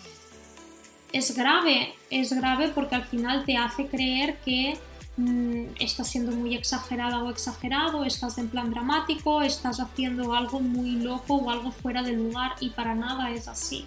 es 1.13 1.35
grave, 1.35 1.95
es 2.09 2.33
grave 2.33 2.69
porque 2.69 2.95
al 2.95 3.05
final 3.05 3.45
te 3.45 3.55
hace 3.55 3.87
creer 3.87 4.37
que 4.43 4.77
mm, 5.15 5.67
estás 5.79 6.09
siendo 6.09 6.33
muy 6.33 6.53
exagerada 6.53 7.23
o 7.23 7.29
exagerado, 7.29 8.03
estás 8.03 8.37
en 8.37 8.49
plan 8.49 8.69
dramático, 8.69 9.41
estás 9.41 9.79
haciendo 9.79 10.35
algo 10.35 10.59
muy 10.59 10.91
loco 10.91 11.35
o 11.35 11.49
algo 11.49 11.71
fuera 11.71 12.03
de 12.03 12.11
lugar 12.11 12.51
y 12.59 12.71
para 12.71 12.95
nada 12.95 13.31
es 13.31 13.47
así. 13.47 13.85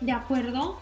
¿De 0.00 0.10
acuerdo? 0.10 0.80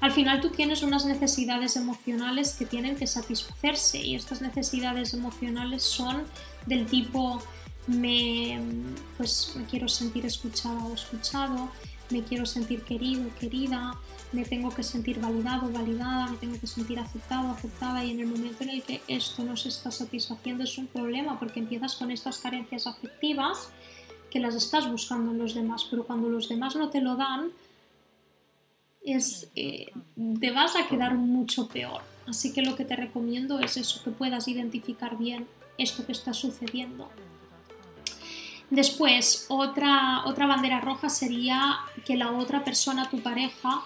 Al 0.00 0.12
final 0.12 0.40
tú 0.40 0.50
tienes 0.50 0.82
unas 0.82 1.04
necesidades 1.04 1.76
emocionales 1.76 2.54
que 2.54 2.64
tienen 2.64 2.96
que 2.96 3.06
satisfacerse 3.06 3.98
y 3.98 4.14
estas 4.14 4.40
necesidades 4.40 5.12
emocionales 5.14 5.82
son 5.82 6.24
del 6.66 6.86
tipo 6.86 7.42
me, 7.86 8.60
pues, 9.16 9.54
me 9.56 9.64
quiero 9.64 9.88
sentir 9.88 10.24
escuchada 10.24 10.84
o 10.84 10.94
escuchado, 10.94 11.70
me 12.10 12.22
quiero 12.22 12.46
sentir 12.46 12.82
querido, 12.82 13.28
querida, 13.38 13.94
me 14.32 14.44
tengo 14.44 14.70
que 14.70 14.82
sentir 14.82 15.20
validado, 15.20 15.70
validada, 15.70 16.28
me 16.28 16.36
tengo 16.36 16.58
que 16.58 16.66
sentir 16.66 16.98
aceptado, 16.98 17.50
aceptada. 17.50 18.04
Y 18.04 18.12
en 18.12 18.20
el 18.20 18.26
momento 18.26 18.62
en 18.64 18.70
el 18.70 18.82
que 18.82 19.02
esto 19.08 19.42
no 19.44 19.56
se 19.56 19.68
está 19.68 19.90
satisfaciendo 19.90 20.64
es 20.64 20.78
un 20.78 20.86
problema 20.86 21.38
porque 21.38 21.60
empiezas 21.60 21.96
con 21.96 22.10
estas 22.10 22.38
carencias 22.38 22.86
afectivas 22.86 23.70
que 24.30 24.38
las 24.38 24.54
estás 24.54 24.88
buscando 24.88 25.32
en 25.32 25.38
los 25.38 25.54
demás, 25.54 25.86
pero 25.90 26.04
cuando 26.04 26.28
los 26.28 26.48
demás 26.48 26.76
no 26.76 26.90
te 26.90 27.00
lo 27.00 27.16
dan, 27.16 27.50
es, 29.04 29.48
eh, 29.56 29.92
te 30.40 30.50
vas 30.50 30.76
a 30.76 30.86
quedar 30.88 31.14
mucho 31.14 31.68
peor. 31.68 32.02
Así 32.26 32.52
que 32.52 32.62
lo 32.62 32.76
que 32.76 32.84
te 32.84 32.96
recomiendo 32.96 33.58
es 33.60 33.76
eso, 33.76 34.02
que 34.04 34.10
puedas 34.10 34.46
identificar 34.48 35.16
bien 35.18 35.48
esto 35.78 36.04
que 36.06 36.12
está 36.12 36.34
sucediendo. 36.34 37.08
Después, 38.68 39.46
otra, 39.48 40.22
otra 40.26 40.46
bandera 40.46 40.80
roja 40.80 41.08
sería 41.08 41.78
que 42.06 42.16
la 42.16 42.30
otra 42.30 42.62
persona, 42.62 43.10
tu 43.10 43.20
pareja, 43.20 43.82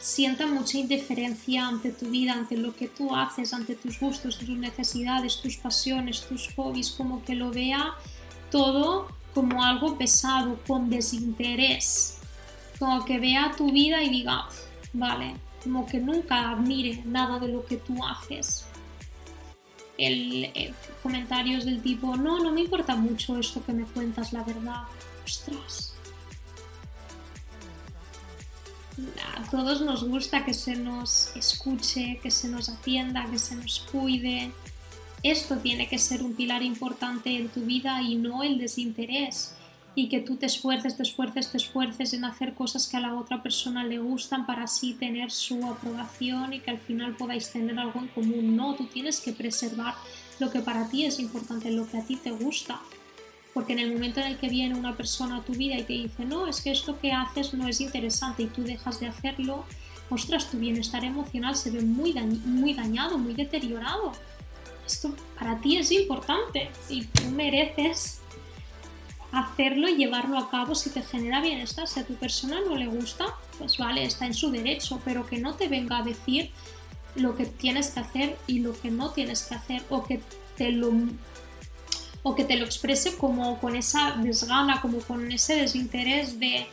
sienta 0.00 0.46
mucha 0.46 0.78
indiferencia 0.78 1.68
ante 1.68 1.92
tu 1.92 2.06
vida, 2.06 2.32
ante 2.32 2.56
lo 2.56 2.74
que 2.74 2.88
tú 2.88 3.14
haces, 3.14 3.52
ante 3.52 3.76
tus 3.76 4.00
gustos, 4.00 4.38
tus 4.38 4.48
necesidades, 4.48 5.40
tus 5.40 5.56
pasiones, 5.56 6.26
tus 6.26 6.52
hobbies, 6.54 6.90
como 6.90 7.24
que 7.24 7.34
lo 7.34 7.50
vea 7.50 7.94
todo 8.50 9.08
como 9.34 9.62
algo 9.62 9.96
pesado, 9.98 10.58
con 10.66 10.90
desinterés 10.90 12.17
como 12.78 13.04
que 13.04 13.18
vea 13.18 13.52
tu 13.56 13.72
vida 13.72 14.02
y 14.02 14.08
diga, 14.08 14.48
vale, 14.92 15.34
como 15.62 15.86
que 15.86 15.98
nunca 15.98 16.50
admire 16.50 17.02
nada 17.04 17.38
de 17.38 17.48
lo 17.48 17.64
que 17.64 17.76
tú 17.76 18.04
haces. 18.04 18.66
El, 19.96 20.44
eh, 20.54 20.72
comentarios 21.02 21.64
del 21.64 21.82
tipo, 21.82 22.16
no, 22.16 22.38
no 22.38 22.52
me 22.52 22.60
importa 22.60 22.94
mucho 22.94 23.36
esto 23.38 23.64
que 23.64 23.72
me 23.72 23.84
cuentas, 23.84 24.32
la 24.32 24.44
verdad. 24.44 24.82
Ostras. 25.24 25.94
A 29.36 29.50
todos 29.50 29.80
nos 29.80 30.04
gusta 30.04 30.44
que 30.44 30.54
se 30.54 30.76
nos 30.76 31.34
escuche, 31.36 32.18
que 32.22 32.30
se 32.30 32.48
nos 32.48 32.68
atienda, 32.68 33.26
que 33.30 33.38
se 33.38 33.56
nos 33.56 33.80
cuide. 33.90 34.52
Esto 35.22 35.58
tiene 35.58 35.88
que 35.88 35.98
ser 35.98 36.22
un 36.22 36.34
pilar 36.34 36.62
importante 36.62 37.36
en 37.36 37.48
tu 37.48 37.62
vida 37.62 38.02
y 38.02 38.16
no 38.16 38.42
el 38.42 38.58
desinterés 38.58 39.57
y 39.98 40.08
que 40.08 40.20
tú 40.20 40.36
te 40.36 40.46
esfuerces, 40.46 40.96
te 40.96 41.02
esfuerces, 41.02 41.50
te 41.50 41.56
esfuerces 41.56 42.12
en 42.12 42.24
hacer 42.24 42.54
cosas 42.54 42.86
que 42.86 42.96
a 42.96 43.00
la 43.00 43.16
otra 43.16 43.42
persona 43.42 43.82
le 43.82 43.98
gustan 43.98 44.46
para 44.46 44.62
así 44.62 44.92
tener 44.92 45.32
su 45.32 45.66
aprobación 45.66 46.52
y 46.52 46.60
que 46.60 46.70
al 46.70 46.78
final 46.78 47.16
podáis 47.16 47.50
tener 47.50 47.76
algo 47.80 47.98
en 47.98 48.06
común. 48.06 48.54
No, 48.54 48.76
tú 48.76 48.86
tienes 48.86 49.18
que 49.18 49.32
preservar 49.32 49.94
lo 50.38 50.52
que 50.52 50.60
para 50.60 50.88
ti 50.88 51.04
es 51.04 51.18
importante, 51.18 51.72
lo 51.72 51.90
que 51.90 51.98
a 51.98 52.04
ti 52.04 52.14
te 52.14 52.30
gusta. 52.30 52.80
Porque 53.52 53.72
en 53.72 53.80
el 53.80 53.92
momento 53.92 54.20
en 54.20 54.28
el 54.28 54.36
que 54.36 54.48
viene 54.48 54.78
una 54.78 54.96
persona 54.96 55.38
a 55.38 55.42
tu 55.42 55.52
vida 55.52 55.76
y 55.76 55.82
te 55.82 55.94
dice, 55.94 56.24
no, 56.24 56.46
es 56.46 56.60
que 56.60 56.70
esto 56.70 57.00
que 57.00 57.10
haces 57.10 57.52
no 57.54 57.66
es 57.66 57.80
interesante 57.80 58.44
y 58.44 58.46
tú 58.46 58.62
dejas 58.62 59.00
de 59.00 59.08
hacerlo, 59.08 59.64
ostras, 60.10 60.48
tu 60.48 60.58
bienestar 60.58 61.04
emocional 61.04 61.56
se 61.56 61.72
ve 61.72 61.80
muy, 61.80 62.12
muy 62.44 62.72
dañado, 62.72 63.18
muy 63.18 63.34
deteriorado. 63.34 64.12
Esto 64.86 65.12
para 65.36 65.60
ti 65.60 65.76
es 65.76 65.90
importante 65.90 66.70
y 66.88 67.04
tú 67.04 67.24
mereces 67.32 68.20
hacerlo 69.32 69.88
y 69.88 69.96
llevarlo 69.96 70.38
a 70.38 70.50
cabo 70.50 70.74
si 70.74 70.90
te 70.90 71.02
genera 71.02 71.40
bienestar. 71.40 71.86
Si 71.86 72.00
a 72.00 72.06
tu 72.06 72.14
persona 72.14 72.60
no 72.60 72.76
le 72.76 72.86
gusta, 72.86 73.34
pues 73.58 73.76
vale, 73.78 74.04
está 74.04 74.26
en 74.26 74.34
su 74.34 74.50
derecho, 74.50 75.00
pero 75.04 75.26
que 75.26 75.38
no 75.38 75.54
te 75.54 75.68
venga 75.68 75.98
a 75.98 76.02
decir 76.02 76.50
lo 77.14 77.36
que 77.36 77.46
tienes 77.46 77.90
que 77.90 78.00
hacer 78.00 78.38
y 78.46 78.60
lo 78.60 78.78
que 78.78 78.90
no 78.90 79.10
tienes 79.10 79.42
que 79.42 79.54
hacer 79.54 79.82
o 79.90 80.04
que 80.04 80.20
te 80.56 80.72
lo 80.72 80.92
o 82.22 82.34
que 82.34 82.44
te 82.44 82.56
lo 82.56 82.64
exprese 82.64 83.16
como 83.16 83.58
con 83.60 83.76
esa 83.76 84.12
desgana, 84.12 84.80
como 84.80 84.98
con 84.98 85.30
ese 85.30 85.54
desinterés 85.54 86.38
de 86.38 86.66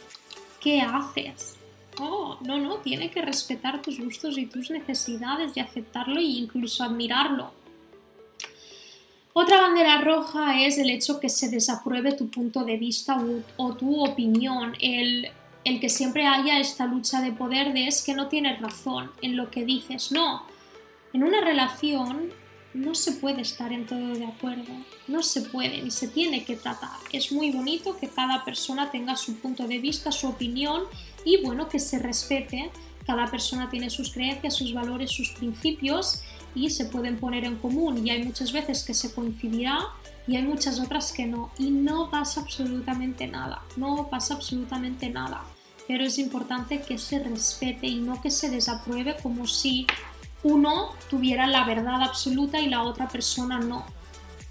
¿qué 0.60 0.82
haces? 0.82 1.56
Oh, 2.00 2.38
no, 2.42 2.58
no, 2.58 2.78
tiene 2.78 3.10
que 3.10 3.22
respetar 3.22 3.82
tus 3.82 4.00
gustos 4.00 4.38
y 4.38 4.48
tus 4.48 4.70
necesidades 4.70 5.56
y 5.56 5.62
aceptarlo 5.62 6.20
e 6.20 6.24
incluso 6.24 6.84
admirarlo 6.84 7.54
otra 9.38 9.60
bandera 9.60 10.00
roja 10.00 10.62
es 10.62 10.78
el 10.78 10.90
hecho 10.90 11.20
que 11.20 11.28
se 11.28 11.50
desapruebe 11.50 12.14
tu 12.14 12.30
punto 12.30 12.64
de 12.64 12.78
vista 12.78 13.22
o, 13.58 13.74
tu 13.76 14.02
opinión, 14.02 14.78
el, 14.80 15.28
el, 15.66 15.82
que 15.82 15.90
siempre 15.90 16.26
haya 16.26 16.58
esta 16.58 16.86
lucha 16.86 17.22
de 17.22 17.34
poder 17.34 17.74
de 17.74 17.94
que 18.06 18.14
no 18.14 18.30
tienes 18.30 18.62
razón 18.62 19.12
en 19.22 19.36
lo 19.36 19.52
que 19.52 19.66
dices. 19.66 20.14
No, 20.14 20.44
en 21.12 21.26
una 21.26 21.42
relación 21.42 22.32
no 22.74 22.96
se 22.96 23.12
puede 23.12 23.42
estar 23.42 23.74
en 23.74 23.86
todo 23.86 24.14
de 24.14 24.26
acuerdo, 24.26 24.72
no 25.10 25.22
se 25.22 25.42
puede 25.42 25.82
ni 25.82 25.92
se 25.92 26.08
tiene 26.08 26.46
que 26.46 26.56
tratar. 26.56 26.98
Es 27.12 27.34
muy 27.34 27.52
bonito 27.52 27.98
que 27.98 28.08
cada 28.08 28.46
persona 28.46 28.90
tenga 28.90 29.18
su 29.18 29.36
punto 29.40 29.68
de 29.68 29.80
vista, 29.80 30.14
su 30.14 30.30
opinión 30.30 30.84
y 31.26 31.44
bueno, 31.44 31.68
que 31.68 31.80
se 31.80 32.00
respete. 32.00 32.72
Cada 33.06 33.28
persona 33.28 33.70
tiene 33.70 33.90
sus 33.90 34.14
creencias, 34.14 34.56
sus 34.56 34.74
valores, 34.74 35.12
sus 35.12 35.32
principios 35.32 36.22
y 36.56 36.70
se 36.70 36.86
pueden 36.86 37.18
poner 37.18 37.44
en 37.44 37.58
común 37.58 38.06
y 38.06 38.10
hay 38.10 38.24
muchas 38.24 38.52
veces 38.52 38.84
que 38.84 38.94
se 38.94 39.14
coincidirá 39.14 39.80
y 40.28 40.38
hay 40.38 40.44
muchas 40.44 40.80
otras 40.80 41.12
que 41.12 41.28
no 41.28 41.52
y 41.60 41.70
no 41.70 42.10
pasa 42.10 42.42
absolutamente 42.42 43.28
nada, 43.28 43.62
no 43.76 44.08
pasa 44.10 44.34
absolutamente 44.34 45.10
nada, 45.10 45.44
pero 45.88 46.04
es 46.04 46.18
importante 46.18 46.82
que 46.82 46.98
se 46.98 47.20
respete 47.20 47.88
y 47.88 47.96
no 47.96 48.22
que 48.22 48.32
se 48.32 48.50
desapruebe 48.50 49.18
como 49.22 49.46
si 49.46 49.86
uno 50.46 50.92
tuviera 51.10 51.48
la 51.48 51.66
verdad 51.66 52.04
absoluta 52.04 52.60
y 52.60 52.70
la 52.70 52.84
otra 52.84 53.08
persona 53.08 53.60
no, 53.60 53.84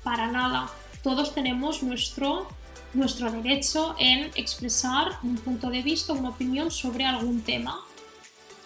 para 0.03 0.27
nada. 0.27 0.69
Todos 1.05 1.35
tenemos 1.35 1.85
nuestro, 1.85 2.49
nuestro 2.95 3.31
derecho 3.31 3.95
en 3.99 4.31
expresar 4.35 5.19
un 5.23 5.37
punto 5.37 5.71
de 5.71 5.83
vista, 5.83 6.13
una 6.13 6.31
opinión 6.31 6.73
sobre 6.73 7.05
algún 7.05 7.43
tema. 7.43 7.81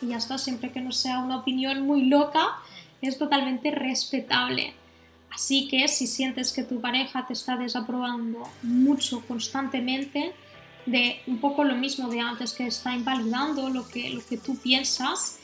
Y 0.01 0.09
ya 0.09 0.17
está, 0.17 0.39
siempre 0.39 0.73
que 0.73 0.81
no 0.81 0.91
sea 0.91 1.19
una 1.19 1.37
opinión 1.37 1.83
muy 1.83 2.07
loca, 2.07 2.61
es 3.03 3.19
totalmente 3.19 3.71
respetable. 3.71 4.75
Así 5.31 5.69
que 5.69 5.87
si 5.89 6.07
sientes 6.07 6.53
que 6.53 6.63
tu 6.63 6.81
pareja 6.81 7.27
te 7.27 7.33
está 7.33 7.57
desaprobando 7.57 8.43
mucho 8.63 9.21
constantemente, 9.27 10.33
de 10.87 11.21
un 11.27 11.39
poco 11.39 11.65
lo 11.65 11.77
mismo 11.77 12.09
de 12.09 12.21
antes, 12.21 12.55
que 12.55 12.67
está 12.67 12.95
invalidando 12.95 13.69
lo 13.69 13.87
que, 13.87 14.11
lo 14.11 14.25
que 14.25 14.39
tú 14.39 14.57
piensas, 14.57 15.39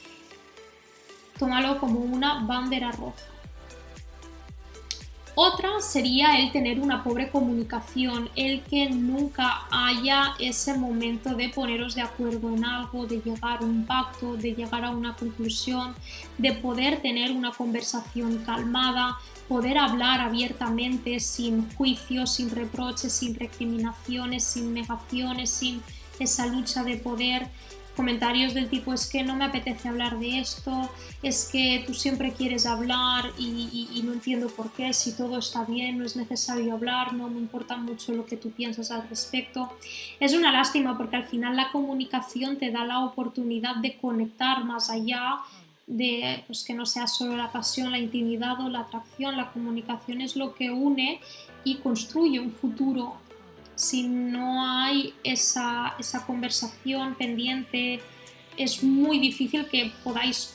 tómalo 1.39 1.79
como 1.79 2.01
una 2.01 2.45
bandera 2.45 2.93
roja. 2.93 3.34
Otra 5.37 5.81
sería 5.81 6.39
el 6.39 6.53
tener 6.53 6.79
una 6.79 7.03
pobre 7.03 7.29
comunicación, 7.29 8.31
el 8.37 8.63
que 8.63 8.89
nunca 8.89 9.67
haya 9.69 10.35
ese 10.39 10.75
momento 10.75 11.35
de 11.35 11.49
poneros 11.49 11.97
de 11.97 12.03
acuerdo 12.03 12.55
en 12.55 12.65
algo, 12.65 13.07
de 13.07 13.21
llegar 13.21 13.59
a 13.61 13.65
un 13.65 13.85
pacto, 13.85 14.37
de 14.37 14.55
llegar 14.55 14.85
a 14.85 14.91
una 14.91 15.17
conclusión, 15.17 15.97
de 16.39 16.53
poder 16.53 17.03
tener 17.03 17.33
una 17.33 17.51
conversación 17.51 18.45
calmada, 18.45 19.19
poder 19.49 19.77
hablar 19.77 20.21
abiertamente 20.21 21.19
sin 21.19 21.69
juicios, 21.75 22.35
sin 22.35 22.51
reproches, 22.51 23.13
sin 23.13 23.35
recriminaciones, 23.35 24.45
sin 24.45 24.73
negaciones, 24.73 25.51
sin 25.51 25.83
esa 26.21 26.47
lucha 26.47 26.85
de 26.85 26.97
poder 26.97 27.49
comentarios 27.95 28.55
del 28.55 28.69
tipo 28.69 28.93
es 28.93 29.07
que 29.07 29.23
no 29.23 29.37
me 29.37 29.45
apetece 29.45 29.89
hablar 29.89 30.19
de 30.19 30.41
esto, 30.41 30.91
es 31.23 31.49
que 31.51 31.83
tú 31.87 31.95
siempre 31.95 32.33
quieres 32.33 32.67
hablar 32.67 33.31
y, 33.39 34.03
no 34.05 34.13
entiendo 34.13 34.49
por 34.49 34.71
qué, 34.73 34.93
si 34.93 35.13
todo 35.13 35.39
está 35.39 35.65
bien, 35.65 35.99
no 35.99 36.05
es 36.05 36.17
necesario 36.17 36.75
hablar, 36.75 37.15
no 37.15 37.29
me 37.29 37.39
importa 37.39 37.77
mucho 37.77 38.13
lo 38.13 38.27
que 38.27 38.37
tú 38.37 38.51
piensas 38.51 38.91
al 38.91 39.09
respecto. 39.09 39.73
Es 40.21 40.35
una 40.35 40.53
lástima 40.53 40.99
porque 40.99 41.17
al 41.17 41.25
final 41.25 41.57
la 41.57 41.71
comunicación 41.71 42.59
te 42.59 42.71
da 42.71 42.85
la 42.85 43.01
oportunidad 43.01 43.77
de 43.77 43.97
conectar 43.97 44.65
más 44.65 44.91
allá 44.91 45.39
de 45.87 46.43
pues, 46.47 46.65
que 46.65 46.75
no 46.75 46.87
sea 46.87 47.07
solo 47.07 47.37
la 47.37 47.53
pasión, 47.53 47.91
la 47.91 47.99
intimidad 47.99 48.61
o 48.61 48.69
la 48.69 48.81
atracción, 48.81 49.37
la 49.37 49.53
comunicación 49.53 50.21
es 50.21 50.37
lo 50.37 50.55
que 50.55 50.71
une 50.71 51.21
y 51.63 51.77
construye 51.77 52.41
un 52.41 52.53
futuro 52.53 53.17
si 53.77 54.05
no 54.05 54.65
hay 54.65 55.15
esa, 55.25 55.95
conversación 56.27 57.15
pendiente, 57.15 58.01
es 58.57 58.83
muy 58.83 59.19
difícil 59.19 59.67
que 59.67 59.93
podáis 60.03 60.55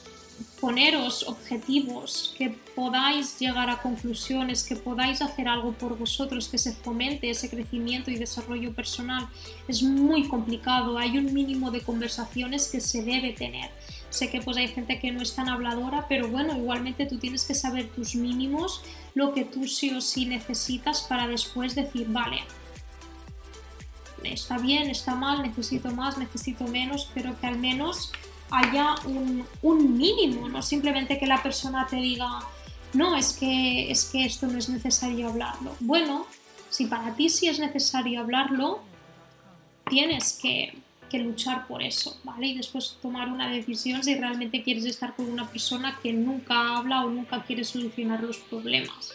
poneros 0.61 1.27
objetivos, 1.27 2.33
que 2.37 2.49
podáis 2.49 3.39
llegar 3.39 3.69
a 3.69 3.81
conclusiones, 3.81 4.63
que 4.63 4.75
podáis 4.75 5.21
hacer 5.21 5.47
algo 5.49 5.73
por 5.73 5.97
vosotros, 5.97 6.47
que 6.47 6.57
se 6.57 6.73
fomente 6.73 7.29
ese 7.29 7.49
crecimiento 7.49 8.09
y 8.09 8.15
desarrollo 8.15 8.73
personal. 8.73 9.27
Es 9.67 9.83
muy 9.83 10.27
complicado, 10.27 10.97
hay 10.97 11.17
un 11.17 11.33
mínimo 11.33 11.71
de 11.71 11.81
conversaciones 11.81 12.67
que 12.67 12.79
se 12.79 13.03
debe 13.03 13.33
tener. 13.33 13.69
Sé 14.09 14.29
que 14.29 14.41
pues 14.41 14.57
hay 14.57 14.69
gente 14.69 14.99
que 14.99 15.11
no 15.11 15.21
es 15.21 15.35
tan 15.35 15.49
habladora, 15.49 16.07
pero 16.07 16.29
bueno, 16.29 16.57
igualmente 16.57 17.05
tú 17.05 17.19
tienes 17.19 17.45
que 17.45 17.53
saber 17.53 17.89
tus 17.89 18.15
mínimos, 18.15 18.81
lo 19.13 19.33
que 19.33 19.43
tú 19.43 19.67
sí 19.67 19.91
o 19.91 20.01
sí 20.01 20.25
necesitas 20.25 21.01
para 21.01 21.27
después 21.27 21.75
decir, 21.75 22.07
vale, 22.09 22.39
está 24.23 24.57
bien, 24.57 24.89
está 24.89 25.15
mal, 25.15 25.41
necesito 25.41 25.91
más, 25.91 26.17
necesito 26.17 26.65
menos, 26.65 27.09
pero 27.13 27.39
que 27.39 27.47
al 27.47 27.57
menos 27.57 28.11
haya 28.51 28.95
un, 29.61 29.97
mínimo, 29.97 30.49
no 30.49 30.61
simplemente 30.61 31.19
que 31.19 31.27
la 31.27 31.41
persona 31.41 31.87
te 31.87 31.97
diga, 31.97 32.39
no, 32.93 33.15
es 33.15 33.33
que, 33.33 33.91
es 33.91 34.05
que 34.05 34.25
esto 34.25 34.47
no 34.47 34.57
es 34.57 34.69
necesario 34.69 35.29
hablarlo. 35.29 35.75
Bueno, 35.79 36.25
si 36.69 36.85
para 36.85 37.15
ti 37.15 37.29
sí 37.29 37.47
es 37.47 37.59
necesario 37.59 38.21
hablarlo, 38.21 38.81
tienes 39.89 40.39
que, 40.41 40.73
que, 41.09 41.19
luchar 41.19 41.67
por 41.67 41.83
eso, 41.83 42.17
¿vale? 42.23 42.47
Y 42.47 42.57
después 42.57 42.97
tomar 43.01 43.29
una 43.29 43.49
decisión 43.49 44.03
si 44.03 44.15
realmente 44.15 44.63
quieres 44.63 44.85
estar 44.85 45.15
con 45.15 45.29
una 45.29 45.47
persona 45.47 45.99
que 46.01 46.13
nunca 46.13 46.77
habla 46.77 47.05
o 47.05 47.09
nunca 47.09 47.43
quiere 47.43 47.63
solucionar 47.63 48.23
los 48.23 48.37
problemas. 48.37 49.13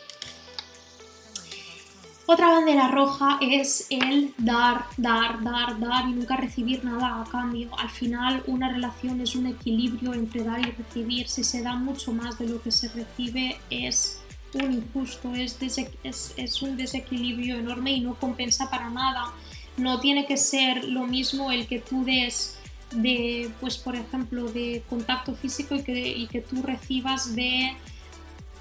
Otra 2.26 2.48
bandera 2.48 2.88
roja 2.88 3.38
es 3.42 3.86
el 3.90 4.32
dar, 4.38 4.86
dar, 4.96 5.42
dar, 5.42 5.78
dar 5.78 6.08
y 6.08 6.12
nunca 6.12 6.36
recibir 6.36 6.82
nada 6.82 7.20
a 7.20 7.24
cambio. 7.24 7.68
Al 7.78 7.90
final 7.90 8.42
una 8.46 8.70
relación 8.70 9.20
es 9.20 9.36
un 9.36 9.46
equilibrio 9.46 10.14
entre 10.14 10.42
dar 10.42 10.58
y 10.60 10.70
recibir. 10.70 11.28
Si 11.28 11.44
se 11.44 11.62
da 11.62 11.74
mucho 11.74 12.12
más 12.12 12.38
de 12.38 12.48
lo 12.48 12.62
que 12.62 12.72
se 12.72 12.88
recibe 12.88 13.58
es 13.68 14.22
un 14.54 14.72
injusto, 14.72 15.34
es, 15.34 16.62
un 16.62 16.76
desequilibrio 16.78 17.58
enorme 17.58 17.92
y 17.92 18.00
no 18.00 18.14
compensa 18.14 18.70
para 18.70 18.88
nada. 18.88 19.34
No 19.76 20.00
tiene 20.00 20.24
que 20.24 20.38
ser 20.38 20.84
lo 20.84 21.06
mismo 21.06 21.52
el 21.52 21.66
que 21.66 21.80
tú 21.80 22.04
des 22.04 22.56
de, 22.92 23.50
pues 23.60 23.76
por 23.76 23.96
ejemplo, 23.96 24.50
de 24.50 24.82
contacto 24.88 25.34
físico 25.34 25.74
y 25.74 26.26
que 26.26 26.40
tú 26.40 26.62
recibas 26.62 27.36
de 27.36 27.76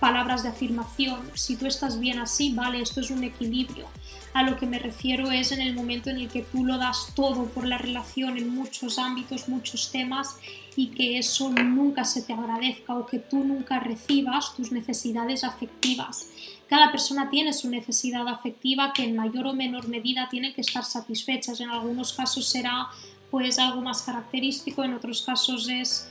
palabras 0.03 0.43
de 0.43 0.50
afirmación. 0.50 1.22
Si 1.33 1.55
tú 1.55 1.65
estás 1.65 1.98
bien 1.98 2.19
así, 2.19 2.51
vale, 2.51 2.81
esto 2.81 3.00
es 3.00 3.10
un 3.10 3.24
equilibrio. 3.24 3.88
A 4.33 4.43
lo 4.43 4.57
que 4.57 4.65
me 4.65 4.77
refiero 4.77 5.31
es 5.31 5.53
en 5.53 5.62
el 5.62 5.74
momento 5.74 6.10
en 6.10 6.17
el 6.17 6.27
que 6.27 6.41
tú 6.41 6.65
lo 6.65 6.77
das 6.77 7.13
todo 7.15 7.45
por 7.45 7.65
la 7.65 7.77
relación 7.77 8.36
en 8.38 8.53
muchos 8.53 9.00
ámbitos, 9.00 9.48
muchos 9.48 9.93
temas 9.93 10.36
y 10.75 10.88
que 10.88 11.17
eso 11.19 11.50
nunca 11.51 12.03
se 12.03 12.22
te 12.22 12.33
agradezca 12.33 12.93
o 12.95 13.05
que 13.05 13.19
tú 13.19 13.45
nunca 13.45 13.79
recibas 13.79 14.53
tus 14.57 14.74
necesidades 14.74 15.45
afectivas. 15.45 16.27
Cada 16.67 16.91
persona 16.91 17.29
tiene 17.29 17.53
su 17.53 17.69
necesidad 17.69 18.27
afectiva 18.27 18.91
que 18.91 19.05
en 19.05 19.15
mayor 19.15 19.48
o 19.48 19.53
menor 19.53 19.88
medida 19.88 20.27
tiene 20.29 20.53
que 20.53 20.60
estar 20.60 20.83
satisfechas. 20.83 21.62
En 21.62 21.69
algunos 21.69 22.12
casos 22.12 22.50
será 22.50 22.89
pues 23.31 23.57
algo 23.57 23.81
más 23.81 24.01
característico, 24.01 24.83
en 24.83 24.95
otros 24.95 25.22
casos 25.22 25.69
es 25.69 26.10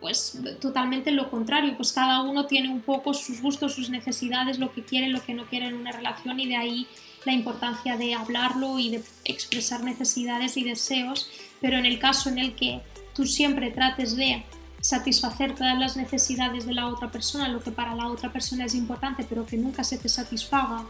pues 0.00 0.38
totalmente 0.60 1.10
lo 1.10 1.30
contrario, 1.30 1.76
pues 1.76 1.92
cada 1.92 2.22
uno 2.22 2.46
tiene 2.46 2.68
un 2.68 2.80
poco 2.80 3.14
sus 3.14 3.40
gustos, 3.40 3.74
sus 3.74 3.90
necesidades, 3.90 4.58
lo 4.58 4.72
que 4.72 4.84
quiere, 4.84 5.08
lo 5.08 5.22
que 5.22 5.34
no 5.34 5.46
quiere 5.46 5.68
en 5.68 5.74
una 5.74 5.92
relación 5.92 6.38
y 6.40 6.46
de 6.46 6.56
ahí 6.56 6.86
la 7.24 7.32
importancia 7.32 7.96
de 7.96 8.14
hablarlo 8.14 8.78
y 8.78 8.90
de 8.90 9.02
expresar 9.24 9.82
necesidades 9.82 10.56
y 10.56 10.64
deseos, 10.64 11.28
pero 11.60 11.76
en 11.76 11.86
el 11.86 11.98
caso 11.98 12.28
en 12.28 12.38
el 12.38 12.54
que 12.54 12.80
tú 13.14 13.26
siempre 13.26 13.70
trates 13.70 14.16
de 14.16 14.44
satisfacer 14.80 15.54
todas 15.54 15.76
las 15.78 15.96
necesidades 15.96 16.66
de 16.66 16.74
la 16.74 16.86
otra 16.86 17.10
persona, 17.10 17.48
lo 17.48 17.62
que 17.62 17.72
para 17.72 17.94
la 17.94 18.06
otra 18.06 18.32
persona 18.32 18.66
es 18.66 18.74
importante, 18.74 19.26
pero 19.28 19.44
que 19.44 19.56
nunca 19.56 19.82
se 19.82 19.98
te 19.98 20.08
satisfaga 20.08 20.84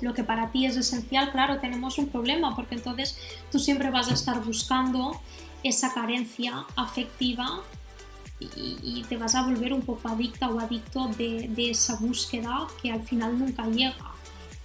lo 0.00 0.14
que 0.14 0.24
para 0.24 0.50
ti 0.50 0.66
es 0.66 0.76
esencial, 0.76 1.30
claro, 1.30 1.58
tenemos 1.58 1.98
un 1.98 2.08
problema, 2.08 2.54
porque 2.56 2.74
entonces 2.74 3.18
tú 3.50 3.58
siempre 3.58 3.90
vas 3.90 4.10
a 4.10 4.14
estar 4.14 4.42
buscando 4.42 5.20
esa 5.62 5.92
carencia 5.92 6.64
afectiva 6.76 7.62
y, 8.40 9.04
te 9.08 9.16
vas 9.16 9.34
a 9.34 9.42
volver 9.42 9.72
un 9.72 9.82
poco 9.82 10.08
adicta 10.08 10.48
o 10.48 10.58
adicto 10.58 11.08
de, 11.18 11.70
esa 11.70 11.96
búsqueda 11.96 12.66
que 12.82 12.90
al 12.90 13.02
final 13.02 13.38
nunca 13.38 13.66
llega. 13.66 14.12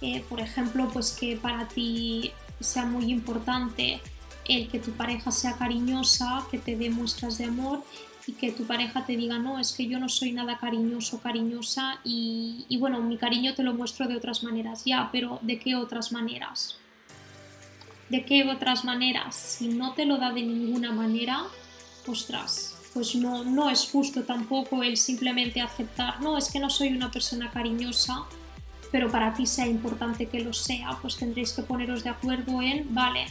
Eh, 0.00 0.24
por 0.28 0.40
ejemplo, 0.40 0.88
pues 0.92 1.12
que 1.12 1.36
para 1.36 1.68
ti 1.68 2.32
sea 2.60 2.86
muy 2.86 3.10
importante 3.12 4.00
el 4.48 4.68
que 4.68 4.78
tu 4.78 4.92
pareja 4.92 5.30
sea 5.30 5.54
cariñosa, 5.54 6.46
que 6.50 6.58
te 6.58 6.76
dé 6.76 6.90
muestras 6.90 7.38
de 7.38 7.44
amor 7.44 7.82
y 8.26 8.32
que 8.32 8.52
tu 8.52 8.64
pareja 8.64 9.04
te 9.04 9.16
diga, 9.16 9.38
no, 9.38 9.58
es 9.58 9.72
que 9.72 9.86
yo 9.86 9.98
no 9.98 10.08
soy 10.08 10.32
nada 10.32 10.58
cariñoso, 10.58 11.20
cariñosa 11.20 11.98
y, 12.04 12.64
y 12.68 12.76
bueno, 12.78 13.00
mi 13.02 13.18
cariño 13.18 13.54
te 13.54 13.62
lo 13.62 13.74
muestro 13.74 14.06
de 14.08 14.16
otras 14.16 14.42
maneras, 14.42 14.84
ya, 14.84 15.10
pero 15.12 15.38
¿de 15.42 15.58
qué 15.58 15.76
otras 15.76 16.12
maneras? 16.12 16.78
¿De 18.08 18.24
qué 18.24 18.48
otras 18.48 18.84
maneras? 18.84 19.34
Si 19.34 19.68
no 19.68 19.94
te 19.94 20.04
lo 20.06 20.18
da 20.18 20.32
de 20.32 20.42
ninguna 20.42 20.92
manera, 20.92 21.44
ostras, 22.06 22.75
pues 22.96 23.14
no, 23.14 23.44
no 23.44 23.68
es 23.68 23.90
justo 23.92 24.22
tampoco 24.22 24.82
el 24.82 24.96
simplemente 24.96 25.60
aceptar, 25.60 26.18
no, 26.22 26.38
es 26.38 26.50
que 26.50 26.58
no 26.58 26.70
soy 26.70 26.88
una 26.88 27.10
persona 27.10 27.50
cariñosa, 27.50 28.24
pero 28.90 29.10
para 29.10 29.34
ti 29.34 29.44
sea 29.44 29.66
importante 29.66 30.30
que 30.30 30.40
lo 30.40 30.54
sea, 30.54 30.98
pues 31.02 31.16
tendréis 31.16 31.52
que 31.52 31.60
poneros 31.60 32.04
de 32.04 32.08
acuerdo 32.08 32.62
en, 32.62 32.94
vale, 32.94 33.26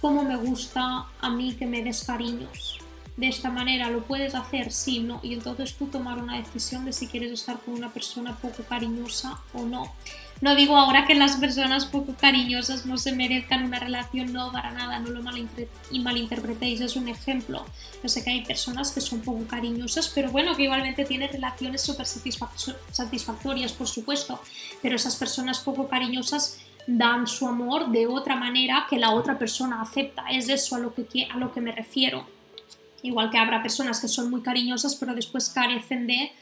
¿cómo 0.00 0.22
me 0.22 0.36
gusta 0.36 1.06
a 1.20 1.28
mí 1.28 1.54
que 1.54 1.66
me 1.66 1.82
des 1.82 2.04
cariños? 2.04 2.79
De 3.20 3.28
esta 3.28 3.50
manera 3.50 3.90
lo 3.90 4.02
puedes 4.04 4.34
hacer, 4.34 4.72
sí, 4.72 5.00
no, 5.00 5.20
y 5.22 5.34
entonces 5.34 5.74
tú 5.74 5.88
tomar 5.88 6.22
una 6.22 6.38
decisión 6.38 6.86
de 6.86 6.94
si 6.94 7.06
quieres 7.06 7.30
estar 7.32 7.60
con 7.60 7.74
una 7.74 7.92
persona 7.92 8.34
poco 8.38 8.62
cariñosa 8.62 9.38
o 9.52 9.66
no. 9.66 9.92
No 10.40 10.54
digo 10.54 10.74
ahora 10.74 11.04
que 11.06 11.14
las 11.14 11.36
personas 11.36 11.84
poco 11.84 12.14
cariñosas 12.18 12.86
no 12.86 12.96
se 12.96 13.12
merezcan 13.12 13.64
una 13.64 13.78
relación, 13.78 14.32
no, 14.32 14.50
para 14.50 14.70
nada, 14.70 15.00
no 15.00 15.10
lo 15.10 15.20
malinterpretéis, 15.22 16.80
es 16.80 16.96
un 16.96 17.08
ejemplo. 17.08 17.66
Yo 18.02 18.08
sé 18.08 18.24
que 18.24 18.30
hay 18.30 18.42
personas 18.42 18.90
que 18.90 19.02
son 19.02 19.20
poco 19.20 19.46
cariñosas, 19.46 20.08
pero 20.14 20.30
bueno, 20.30 20.56
que 20.56 20.62
igualmente 20.62 21.04
tienen 21.04 21.30
relaciones 21.30 21.82
súper 21.82 22.06
satisfactorias, 22.06 23.74
por 23.74 23.86
supuesto, 23.86 24.40
pero 24.80 24.96
esas 24.96 25.16
personas 25.16 25.60
poco 25.60 25.88
cariñosas 25.88 26.58
dan 26.86 27.26
su 27.26 27.46
amor 27.46 27.90
de 27.90 28.06
otra 28.06 28.34
manera 28.34 28.86
que 28.88 28.98
la 28.98 29.10
otra 29.10 29.38
persona 29.38 29.82
acepta, 29.82 30.24
es 30.30 30.48
eso 30.48 30.76
a 30.76 30.78
lo 30.78 30.94
que, 30.94 31.28
a 31.30 31.36
lo 31.36 31.52
que 31.52 31.60
me 31.60 31.72
refiero. 31.72 32.39
Igual 33.02 33.30
que 33.30 33.38
habrá 33.38 33.62
personas 33.62 34.00
que 34.00 34.08
son 34.08 34.30
muy 34.30 34.42
cariñosas, 34.42 34.94
pero 34.96 35.14
después 35.14 35.48
carecen 35.48 36.06
de 36.06 36.32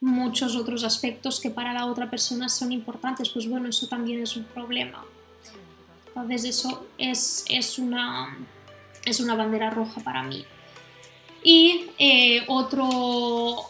muchos 0.00 0.54
otros 0.56 0.84
aspectos 0.84 1.40
que 1.40 1.50
para 1.50 1.72
la 1.72 1.86
otra 1.86 2.10
persona 2.10 2.48
son 2.48 2.72
importantes, 2.72 3.30
pues 3.30 3.48
bueno, 3.48 3.68
eso 3.68 3.88
también 3.88 4.22
es 4.22 4.36
un 4.36 4.44
problema. 4.44 5.04
Entonces 6.08 6.44
eso 6.44 6.86
es, 6.98 7.44
es, 7.48 7.78
una, 7.78 8.36
es 9.04 9.20
una 9.20 9.34
bandera 9.34 9.70
roja 9.70 10.00
para 10.00 10.22
mí. 10.22 10.44
Y 11.42 11.90
eh, 11.98 12.42
otro, 12.48 12.88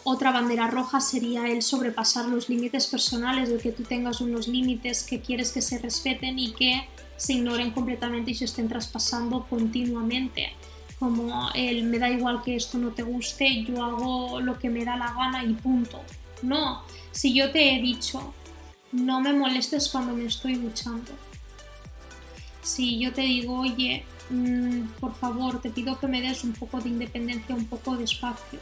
otra 0.05 0.31
bandera 0.31 0.69
roja 0.69 1.01
sería 1.01 1.49
el 1.49 1.63
sobrepasar 1.63 2.27
los 2.27 2.49
límites 2.49 2.87
personales, 2.87 3.49
el 3.51 3.61
que 3.61 3.73
tú 3.73 3.83
tengas 3.83 4.21
unos 4.21 4.47
límites 4.47 5.03
que 5.03 5.21
quieres 5.21 5.51
que 5.51 5.61
se 5.61 5.79
respeten 5.79 6.39
y 6.39 6.53
que 6.53 6.87
se 7.17 7.33
ignoren 7.33 7.73
completamente 7.73 8.31
y 8.31 8.35
se 8.35 8.45
estén 8.45 8.69
traspasando 8.69 9.47
continuamente. 9.49 10.53
Como 10.99 11.51
el 11.55 11.85
me 11.85 11.99
da 11.99 12.09
igual 12.09 12.43
que 12.43 12.57
esto 12.57 12.79
no 12.79 12.91
te 12.91 13.03
guste, 13.03 13.65
yo 13.65 13.83
hago 13.83 14.41
lo 14.41 14.59
que 14.59 14.71
me 14.71 14.85
da 14.85 14.97
la 14.97 15.13
gana 15.13 15.45
y 15.45 15.53
punto. 15.55 16.01
No, 16.43 16.83
si 17.11 17.33
yo 17.35 17.51
te 17.51 17.75
he 17.75 17.83
dicho, 17.83 18.35
no 18.93 19.21
me 19.21 19.33
molestes 19.33 19.89
cuando 19.89 20.15
me 20.15 20.27
estoy 20.27 20.55
duchando. 20.55 21.13
Si 22.63 22.99
yo 22.99 23.13
te 23.13 23.23
digo, 23.23 23.61
oye, 23.61 24.05
mm, 24.31 24.83
por 25.01 25.15
favor, 25.15 25.61
te 25.61 25.71
pido 25.71 25.99
que 25.99 26.07
me 26.07 26.23
des 26.23 26.45
un 26.45 26.53
poco 26.53 26.81
de 26.81 26.89
independencia, 26.89 27.55
un 27.55 27.67
poco 27.67 27.97
de 27.97 28.05
espacio. 28.05 28.61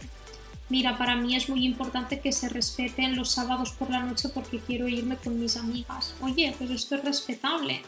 Mira, 0.68 0.96
para 0.96 1.16
mí 1.16 1.36
es 1.36 1.50
muy 1.50 1.66
importante 1.66 2.20
que 2.20 2.32
se 2.32 2.48
respeten 2.48 3.14
los 3.14 3.30
sábados 3.30 3.72
por 3.72 3.90
la 3.90 4.02
noche 4.02 4.30
porque 4.30 4.58
quiero 4.58 4.88
irme 4.88 5.16
con 5.16 5.38
mis 5.38 5.56
amigas. 5.56 6.14
Oye, 6.22 6.54
pues 6.56 6.70
esto 6.70 6.94
es 6.94 7.04
respetable. 7.04 7.82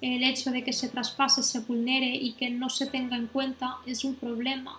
El 0.00 0.22
hecho 0.22 0.50
de 0.50 0.62
que 0.62 0.72
se 0.72 0.88
traspase, 0.88 1.42
se 1.42 1.60
vulnere 1.60 2.14
y 2.14 2.32
que 2.32 2.50
no 2.50 2.70
se 2.70 2.86
tenga 2.86 3.16
en 3.16 3.26
cuenta 3.26 3.78
es 3.86 4.04
un 4.04 4.14
problema. 4.14 4.78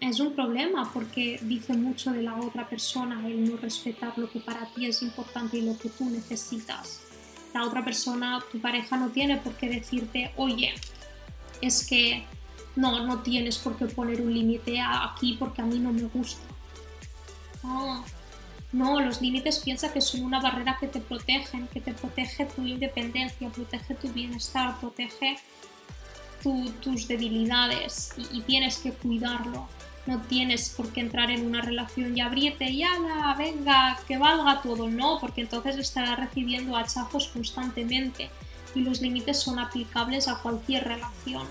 Es 0.00 0.20
un 0.20 0.32
problema 0.32 0.90
porque 0.92 1.40
dice 1.42 1.74
mucho 1.74 2.12
de 2.12 2.22
la 2.22 2.36
otra 2.36 2.68
persona 2.68 3.26
el 3.26 3.48
no 3.48 3.56
respetar 3.56 4.16
lo 4.16 4.30
que 4.30 4.40
para 4.40 4.66
ti 4.66 4.86
es 4.86 5.02
importante 5.02 5.58
y 5.58 5.62
lo 5.62 5.76
que 5.76 5.88
tú 5.88 6.08
necesitas. 6.08 7.00
La 7.52 7.64
otra 7.64 7.84
persona, 7.84 8.42
tu 8.52 8.60
pareja 8.60 8.96
no 8.96 9.08
tiene 9.08 9.38
por 9.38 9.54
qué 9.54 9.68
decirte, 9.68 10.32
oye, 10.36 10.74
es 11.60 11.86
que 11.86 12.24
no, 12.76 13.04
no 13.04 13.22
tienes 13.22 13.58
por 13.58 13.76
qué 13.76 13.86
poner 13.86 14.20
un 14.20 14.32
límite 14.32 14.80
aquí 14.80 15.36
porque 15.38 15.62
a 15.62 15.64
mí 15.64 15.78
no 15.78 15.92
me 15.92 16.02
gusta. 16.02 16.42
No, 17.64 18.04
no, 18.70 19.00
los 19.00 19.22
límites 19.22 19.60
piensa 19.60 19.92
que 19.92 20.02
son 20.02 20.22
una 20.22 20.40
barrera 20.40 20.76
que 20.78 20.88
te 20.88 21.00
protegen, 21.00 21.68
que 21.68 21.80
te 21.80 21.94
protege 21.94 22.44
tu 22.44 22.66
independencia, 22.66 23.48
protege 23.48 23.94
tu 23.94 24.08
bienestar, 24.08 24.78
protege 24.78 25.38
tus 26.42 27.08
debilidades 27.08 28.12
y, 28.16 28.40
tienes 28.42 28.78
que 28.78 28.92
cuidarlo. 28.92 29.68
No 30.06 30.20
tienes 30.22 30.70
por 30.70 30.90
qué 30.92 31.00
entrar 31.00 31.30
en 31.30 31.44
una 31.44 31.60
relación 31.60 32.16
y 32.16 32.20
abrirte 32.20 32.70
y 32.70 32.82
venga, 33.36 33.98
que 34.06 34.16
valga 34.16 34.62
todo. 34.62 34.88
No, 34.88 35.18
porque 35.20 35.42
entonces 35.42 35.76
estarás 35.76 36.18
recibiendo 36.18 36.76
hachazos 36.76 37.28
constantemente 37.28 38.30
y 38.74 38.80
los 38.80 39.00
límites 39.00 39.38
son 39.38 39.58
aplicables 39.58 40.28
a 40.28 40.40
cualquier 40.40 40.84
relación, 40.84 41.46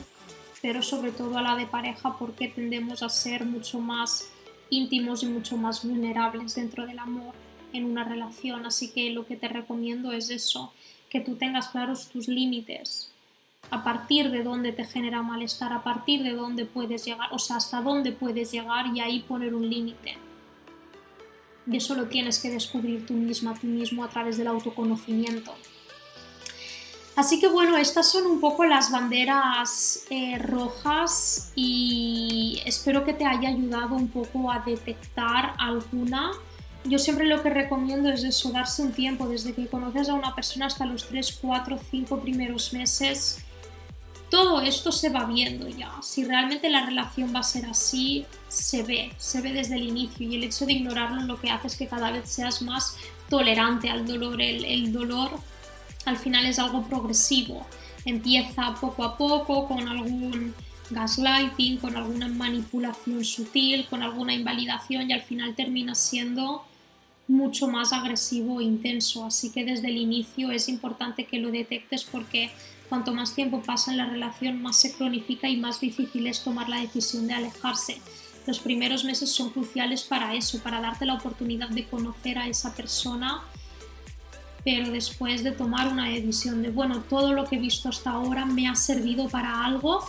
pero 0.62 0.82
sobre 0.82 1.12
todo 1.12 1.38
a 1.38 1.42
la 1.42 1.56
de 1.56 1.68
pareja 1.68 2.18
porque 2.18 2.48
tendemos 2.48 3.04
a 3.04 3.10
ser 3.10 3.46
mucho 3.46 3.80
más 3.80 4.30
íntimos 4.70 5.24
y 5.24 5.28
mucho 5.28 5.58
más 5.58 5.86
vulnerables 5.86 6.56
dentro 6.56 6.86
del 6.86 7.00
amor 7.00 7.34
en 7.74 7.86
una 7.86 8.04
relación. 8.04 8.66
Así 8.66 8.92
que 8.92 9.12
lo 9.12 9.26
que 9.26 9.36
te 9.36 9.48
recomiendo 9.48 10.12
es 10.12 10.30
eso, 10.30 10.74
que 11.10 11.22
tú 11.22 11.36
tengas 11.36 11.70
claros 11.70 12.10
tus 12.10 12.28
límites, 12.28 13.12
a 13.70 13.84
partir 13.84 14.32
de 14.32 14.44
dónde 14.44 14.72
te 14.72 14.86
genera 14.86 15.22
malestar, 15.22 15.74
a 15.74 15.84
partir 15.84 16.24
de 16.24 16.34
dónde 16.34 16.66
puedes 16.66 17.06
llegar, 17.06 17.30
o 17.32 17.40
sea, 17.40 17.58
hasta 17.58 17.82
dónde 17.82 18.12
puedes 18.12 18.52
llegar 18.52 18.88
y 18.96 19.00
ahí 19.00 19.20
poner 19.20 19.54
un 19.54 19.70
límite. 19.70 20.18
Y 21.70 21.76
eso 21.76 21.96
lo 21.96 22.06
tienes 22.06 22.40
que 22.40 22.50
descubrir 22.50 23.06
tú 23.06 23.14
misma, 23.14 23.54
tú 23.54 23.68
mismo 23.68 24.04
a 24.04 24.10
través 24.10 24.38
del 24.38 24.48
autoconocimiento. 24.48 25.54
Así 27.18 27.40
que 27.40 27.48
bueno, 27.48 27.76
estas 27.78 28.12
son 28.12 28.28
un 28.28 28.40
poco 28.40 28.64
las 28.64 28.92
banderas 28.92 30.04
eh, 30.12 30.38
rojas 30.38 31.52
y 31.56 32.62
espero 32.64 33.04
que 33.04 33.14
te 33.16 33.26
haya 33.26 33.50
ayudado 33.50 33.96
un 33.96 34.08
poco 34.08 34.52
a 34.52 34.60
detectar 34.60 35.56
alguna. 35.58 36.32
Yo 36.86 37.00
siempre 37.00 37.26
lo 37.26 37.42
que 37.42 37.50
recomiendo 37.50 38.10
es 38.10 38.24
eso, 38.24 38.52
darse 38.52 38.84
un 38.84 38.92
tiempo 38.92 39.28
desde 39.28 39.54
que 39.54 39.66
conoces 39.66 40.10
a 40.10 40.14
una 40.14 40.36
persona 40.36 40.68
hasta 40.68 40.86
los 40.86 41.08
3, 41.08 41.40
4, 41.42 41.80
5 41.90 42.20
primeros 42.20 42.72
meses. 42.72 43.44
Todo 44.30 44.62
esto 44.62 44.92
se 44.92 45.10
va 45.10 45.26
viendo 45.26 45.68
ya. 45.68 45.92
Si 46.04 46.24
realmente 46.24 46.70
la 46.70 46.86
relación 46.86 47.34
va 47.34 47.40
a 47.40 47.44
ser 47.44 47.66
así, 47.66 48.28
se 48.48 48.84
ve, 48.84 49.12
se 49.18 49.42
ve 49.42 49.54
desde 49.54 49.74
el 49.74 49.88
inicio 49.88 50.28
y 50.28 50.36
el 50.36 50.44
hecho 50.44 50.68
de 50.68 50.74
ignorarlo 50.74 51.24
lo 51.24 51.42
que 51.42 51.50
hace 51.50 51.66
es 51.66 51.78
que 51.78 51.88
cada 51.88 52.12
vez 52.12 52.30
seas 52.30 52.62
más 52.62 52.96
tolerante 53.28 53.90
al 53.90 54.06
dolor. 54.06 54.40
El, 54.40 54.94
dolor 54.94 55.32
al 56.08 56.18
final 56.18 56.46
es 56.46 56.60
algo 56.60 56.84
progresivo. 56.84 57.66
Empieza 58.06 58.76
poco 58.76 59.04
a 59.04 59.18
poco 59.18 59.68
con 59.68 59.88
algún 59.88 60.54
gaslighting, 60.90 61.78
con 61.78 61.96
alguna 61.96 62.28
manipulación 62.30 63.24
sutil, 63.26 63.86
con 63.90 64.04
alguna 64.04 64.34
invalidación 64.34 65.10
y 65.10 65.14
al 65.14 65.22
final 65.22 65.56
termina 65.56 65.96
siendo 65.96 66.64
mucho 67.28 67.68
más 67.68 67.92
agresivo 67.92 68.62
e 68.62 68.64
intenso. 68.64 69.26
Así 69.26 69.52
que 69.52 69.66
desde 69.66 69.90
el 69.90 69.98
inicio 69.98 70.52
es 70.52 70.70
importante 70.70 71.26
que 71.26 71.40
lo 71.40 71.52
detectes 71.52 72.06
porque 72.06 72.52
cuanto 72.88 73.14
más 73.14 73.36
tiempo 73.36 73.62
pasa 73.62 73.92
en 73.92 73.98
la 73.98 74.06
relación 74.06 74.62
más 74.62 74.78
se 74.78 74.94
cronifica 74.94 75.50
y 75.50 75.58
más 75.58 75.82
difícil 75.82 76.26
es 76.28 76.44
tomar 76.44 76.70
la 76.70 76.80
decisión 76.80 77.28
de 77.28 77.34
alejarse. 77.34 78.00
Los 78.46 78.60
primeros 78.60 79.04
meses 79.04 79.30
son 79.30 79.50
cruciales 79.50 80.04
para 80.04 80.34
eso, 80.34 80.60
para 80.64 80.80
darte 80.80 81.06
la 81.06 81.16
oportunidad 81.16 81.68
de 81.68 81.86
conocer 81.86 82.38
a 82.38 82.48
esa 82.48 82.74
persona 82.74 83.44
pero 84.68 84.92
después 84.92 85.46
de 85.46 85.54
tomar 85.54 85.88
una 85.88 86.10
decisión 86.10 86.62
de, 86.62 86.72
bueno, 86.72 87.02
todo 87.10 87.32
lo 87.32 87.46
que 87.46 87.56
he 87.56 87.58
visto 87.58 87.88
hasta 87.88 88.10
ahora 88.10 88.46
me 88.46 88.68
ha 88.68 88.76
servido 88.76 89.30
para 89.30 89.64
algo, 89.64 90.06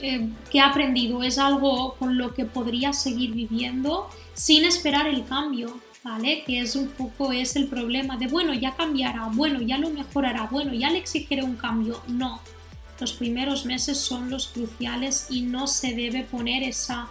eh, 0.00 0.28
que 0.50 0.58
he 0.58 0.60
aprendido, 0.60 1.22
es 1.22 1.38
algo 1.38 1.94
con 2.00 2.18
lo 2.18 2.34
que 2.34 2.44
podría 2.44 2.92
seguir 2.92 3.30
viviendo 3.30 4.10
sin 4.34 4.64
esperar 4.64 5.06
el 5.06 5.24
cambio, 5.24 5.78
¿vale? 6.02 6.42
Que 6.44 6.62
es 6.62 6.74
un 6.74 6.88
poco 6.88 7.30
es 7.30 7.54
el 7.54 7.68
problema 7.68 8.16
de, 8.16 8.26
bueno, 8.26 8.52
ya 8.54 8.74
cambiará, 8.74 9.28
bueno, 9.32 9.60
ya 9.60 9.78
lo 9.78 9.88
mejorará, 9.90 10.48
bueno, 10.50 10.74
ya 10.74 10.90
le 10.90 10.98
exigiré 10.98 11.44
un 11.44 11.54
cambio. 11.54 12.02
No, 12.08 12.40
los 12.98 13.12
primeros 13.12 13.66
meses 13.66 13.98
son 13.98 14.30
los 14.30 14.48
cruciales 14.48 15.28
y 15.30 15.42
no 15.42 15.68
se 15.68 15.94
debe 15.94 16.24
poner 16.24 16.64
esa, 16.64 17.06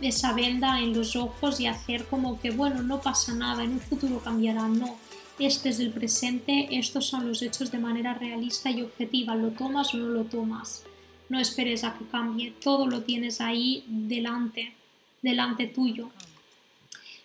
esa 0.00 0.32
venda 0.32 0.80
en 0.80 0.96
los 0.96 1.16
ojos 1.16 1.60
y 1.60 1.66
hacer 1.66 2.06
como 2.06 2.40
que, 2.40 2.50
bueno, 2.50 2.82
no 2.82 3.02
pasa 3.02 3.34
nada, 3.34 3.62
en 3.62 3.72
un 3.72 3.80
futuro 3.80 4.20
cambiará, 4.20 4.66
no 4.68 4.96
este 5.38 5.70
es 5.70 5.80
el 5.80 5.90
presente, 5.90 6.68
estos 6.70 7.06
son 7.06 7.26
los 7.26 7.42
hechos 7.42 7.70
de 7.70 7.78
manera 7.78 8.14
realista 8.14 8.70
y 8.70 8.82
objetiva, 8.82 9.34
lo 9.34 9.50
tomas 9.50 9.92
o 9.94 9.98
no 9.98 10.08
lo 10.08 10.24
tomas. 10.24 10.84
No 11.28 11.40
esperes 11.40 11.82
a 11.84 11.94
que 11.94 12.04
cambie, 12.06 12.52
todo 12.62 12.86
lo 12.86 13.02
tienes 13.02 13.40
ahí 13.40 13.84
delante, 13.88 14.74
delante 15.22 15.66
tuyo. 15.66 16.10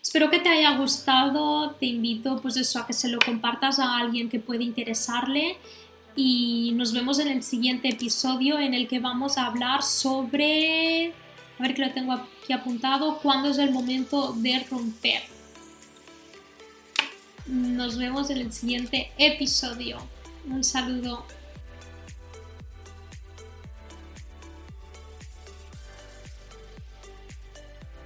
Espero 0.02 0.30
que 0.32 0.39
te 0.39 0.50
haya 0.50 0.76
gustado, 0.78 1.72
te 1.72 1.86
invito 1.86 2.41
pues 2.41 2.58
eso 2.58 2.80
a 2.80 2.88
que 2.88 2.93
se 2.93 3.10
lo 3.10 3.19
compartas 3.19 3.78
a 3.80 3.98
alguien 3.98 4.30
que 4.30 4.39
puede 4.39 4.63
interesarle 4.63 5.58
y 6.15 6.72
nos 6.76 6.93
vemos 6.93 7.19
en 7.19 7.28
el 7.28 7.43
siguiente 7.43 7.89
episodio 7.89 8.58
en 8.58 8.74
el 8.74 8.88
que 8.88 9.00
vamos 9.00 9.38
a 9.38 9.45
hablar 9.45 9.84
sobre, 9.84 11.13
a 11.60 11.62
ver 11.62 11.76
que 11.76 11.86
lo 11.86 11.91
tengo 11.91 12.13
aquí 12.13 12.54
apuntado, 12.54 13.19
cuándo 13.19 13.50
es 13.50 13.60
el 13.60 13.72
momento 13.72 14.34
de 14.34 14.65
romper. 14.69 15.38
Nos 17.49 17.97
vemos 17.97 18.29
en 18.29 18.38
el 18.38 18.53
siguiente 18.53 19.09
episodio. 19.17 19.97
Un 20.47 20.63
saludo. 20.63 21.25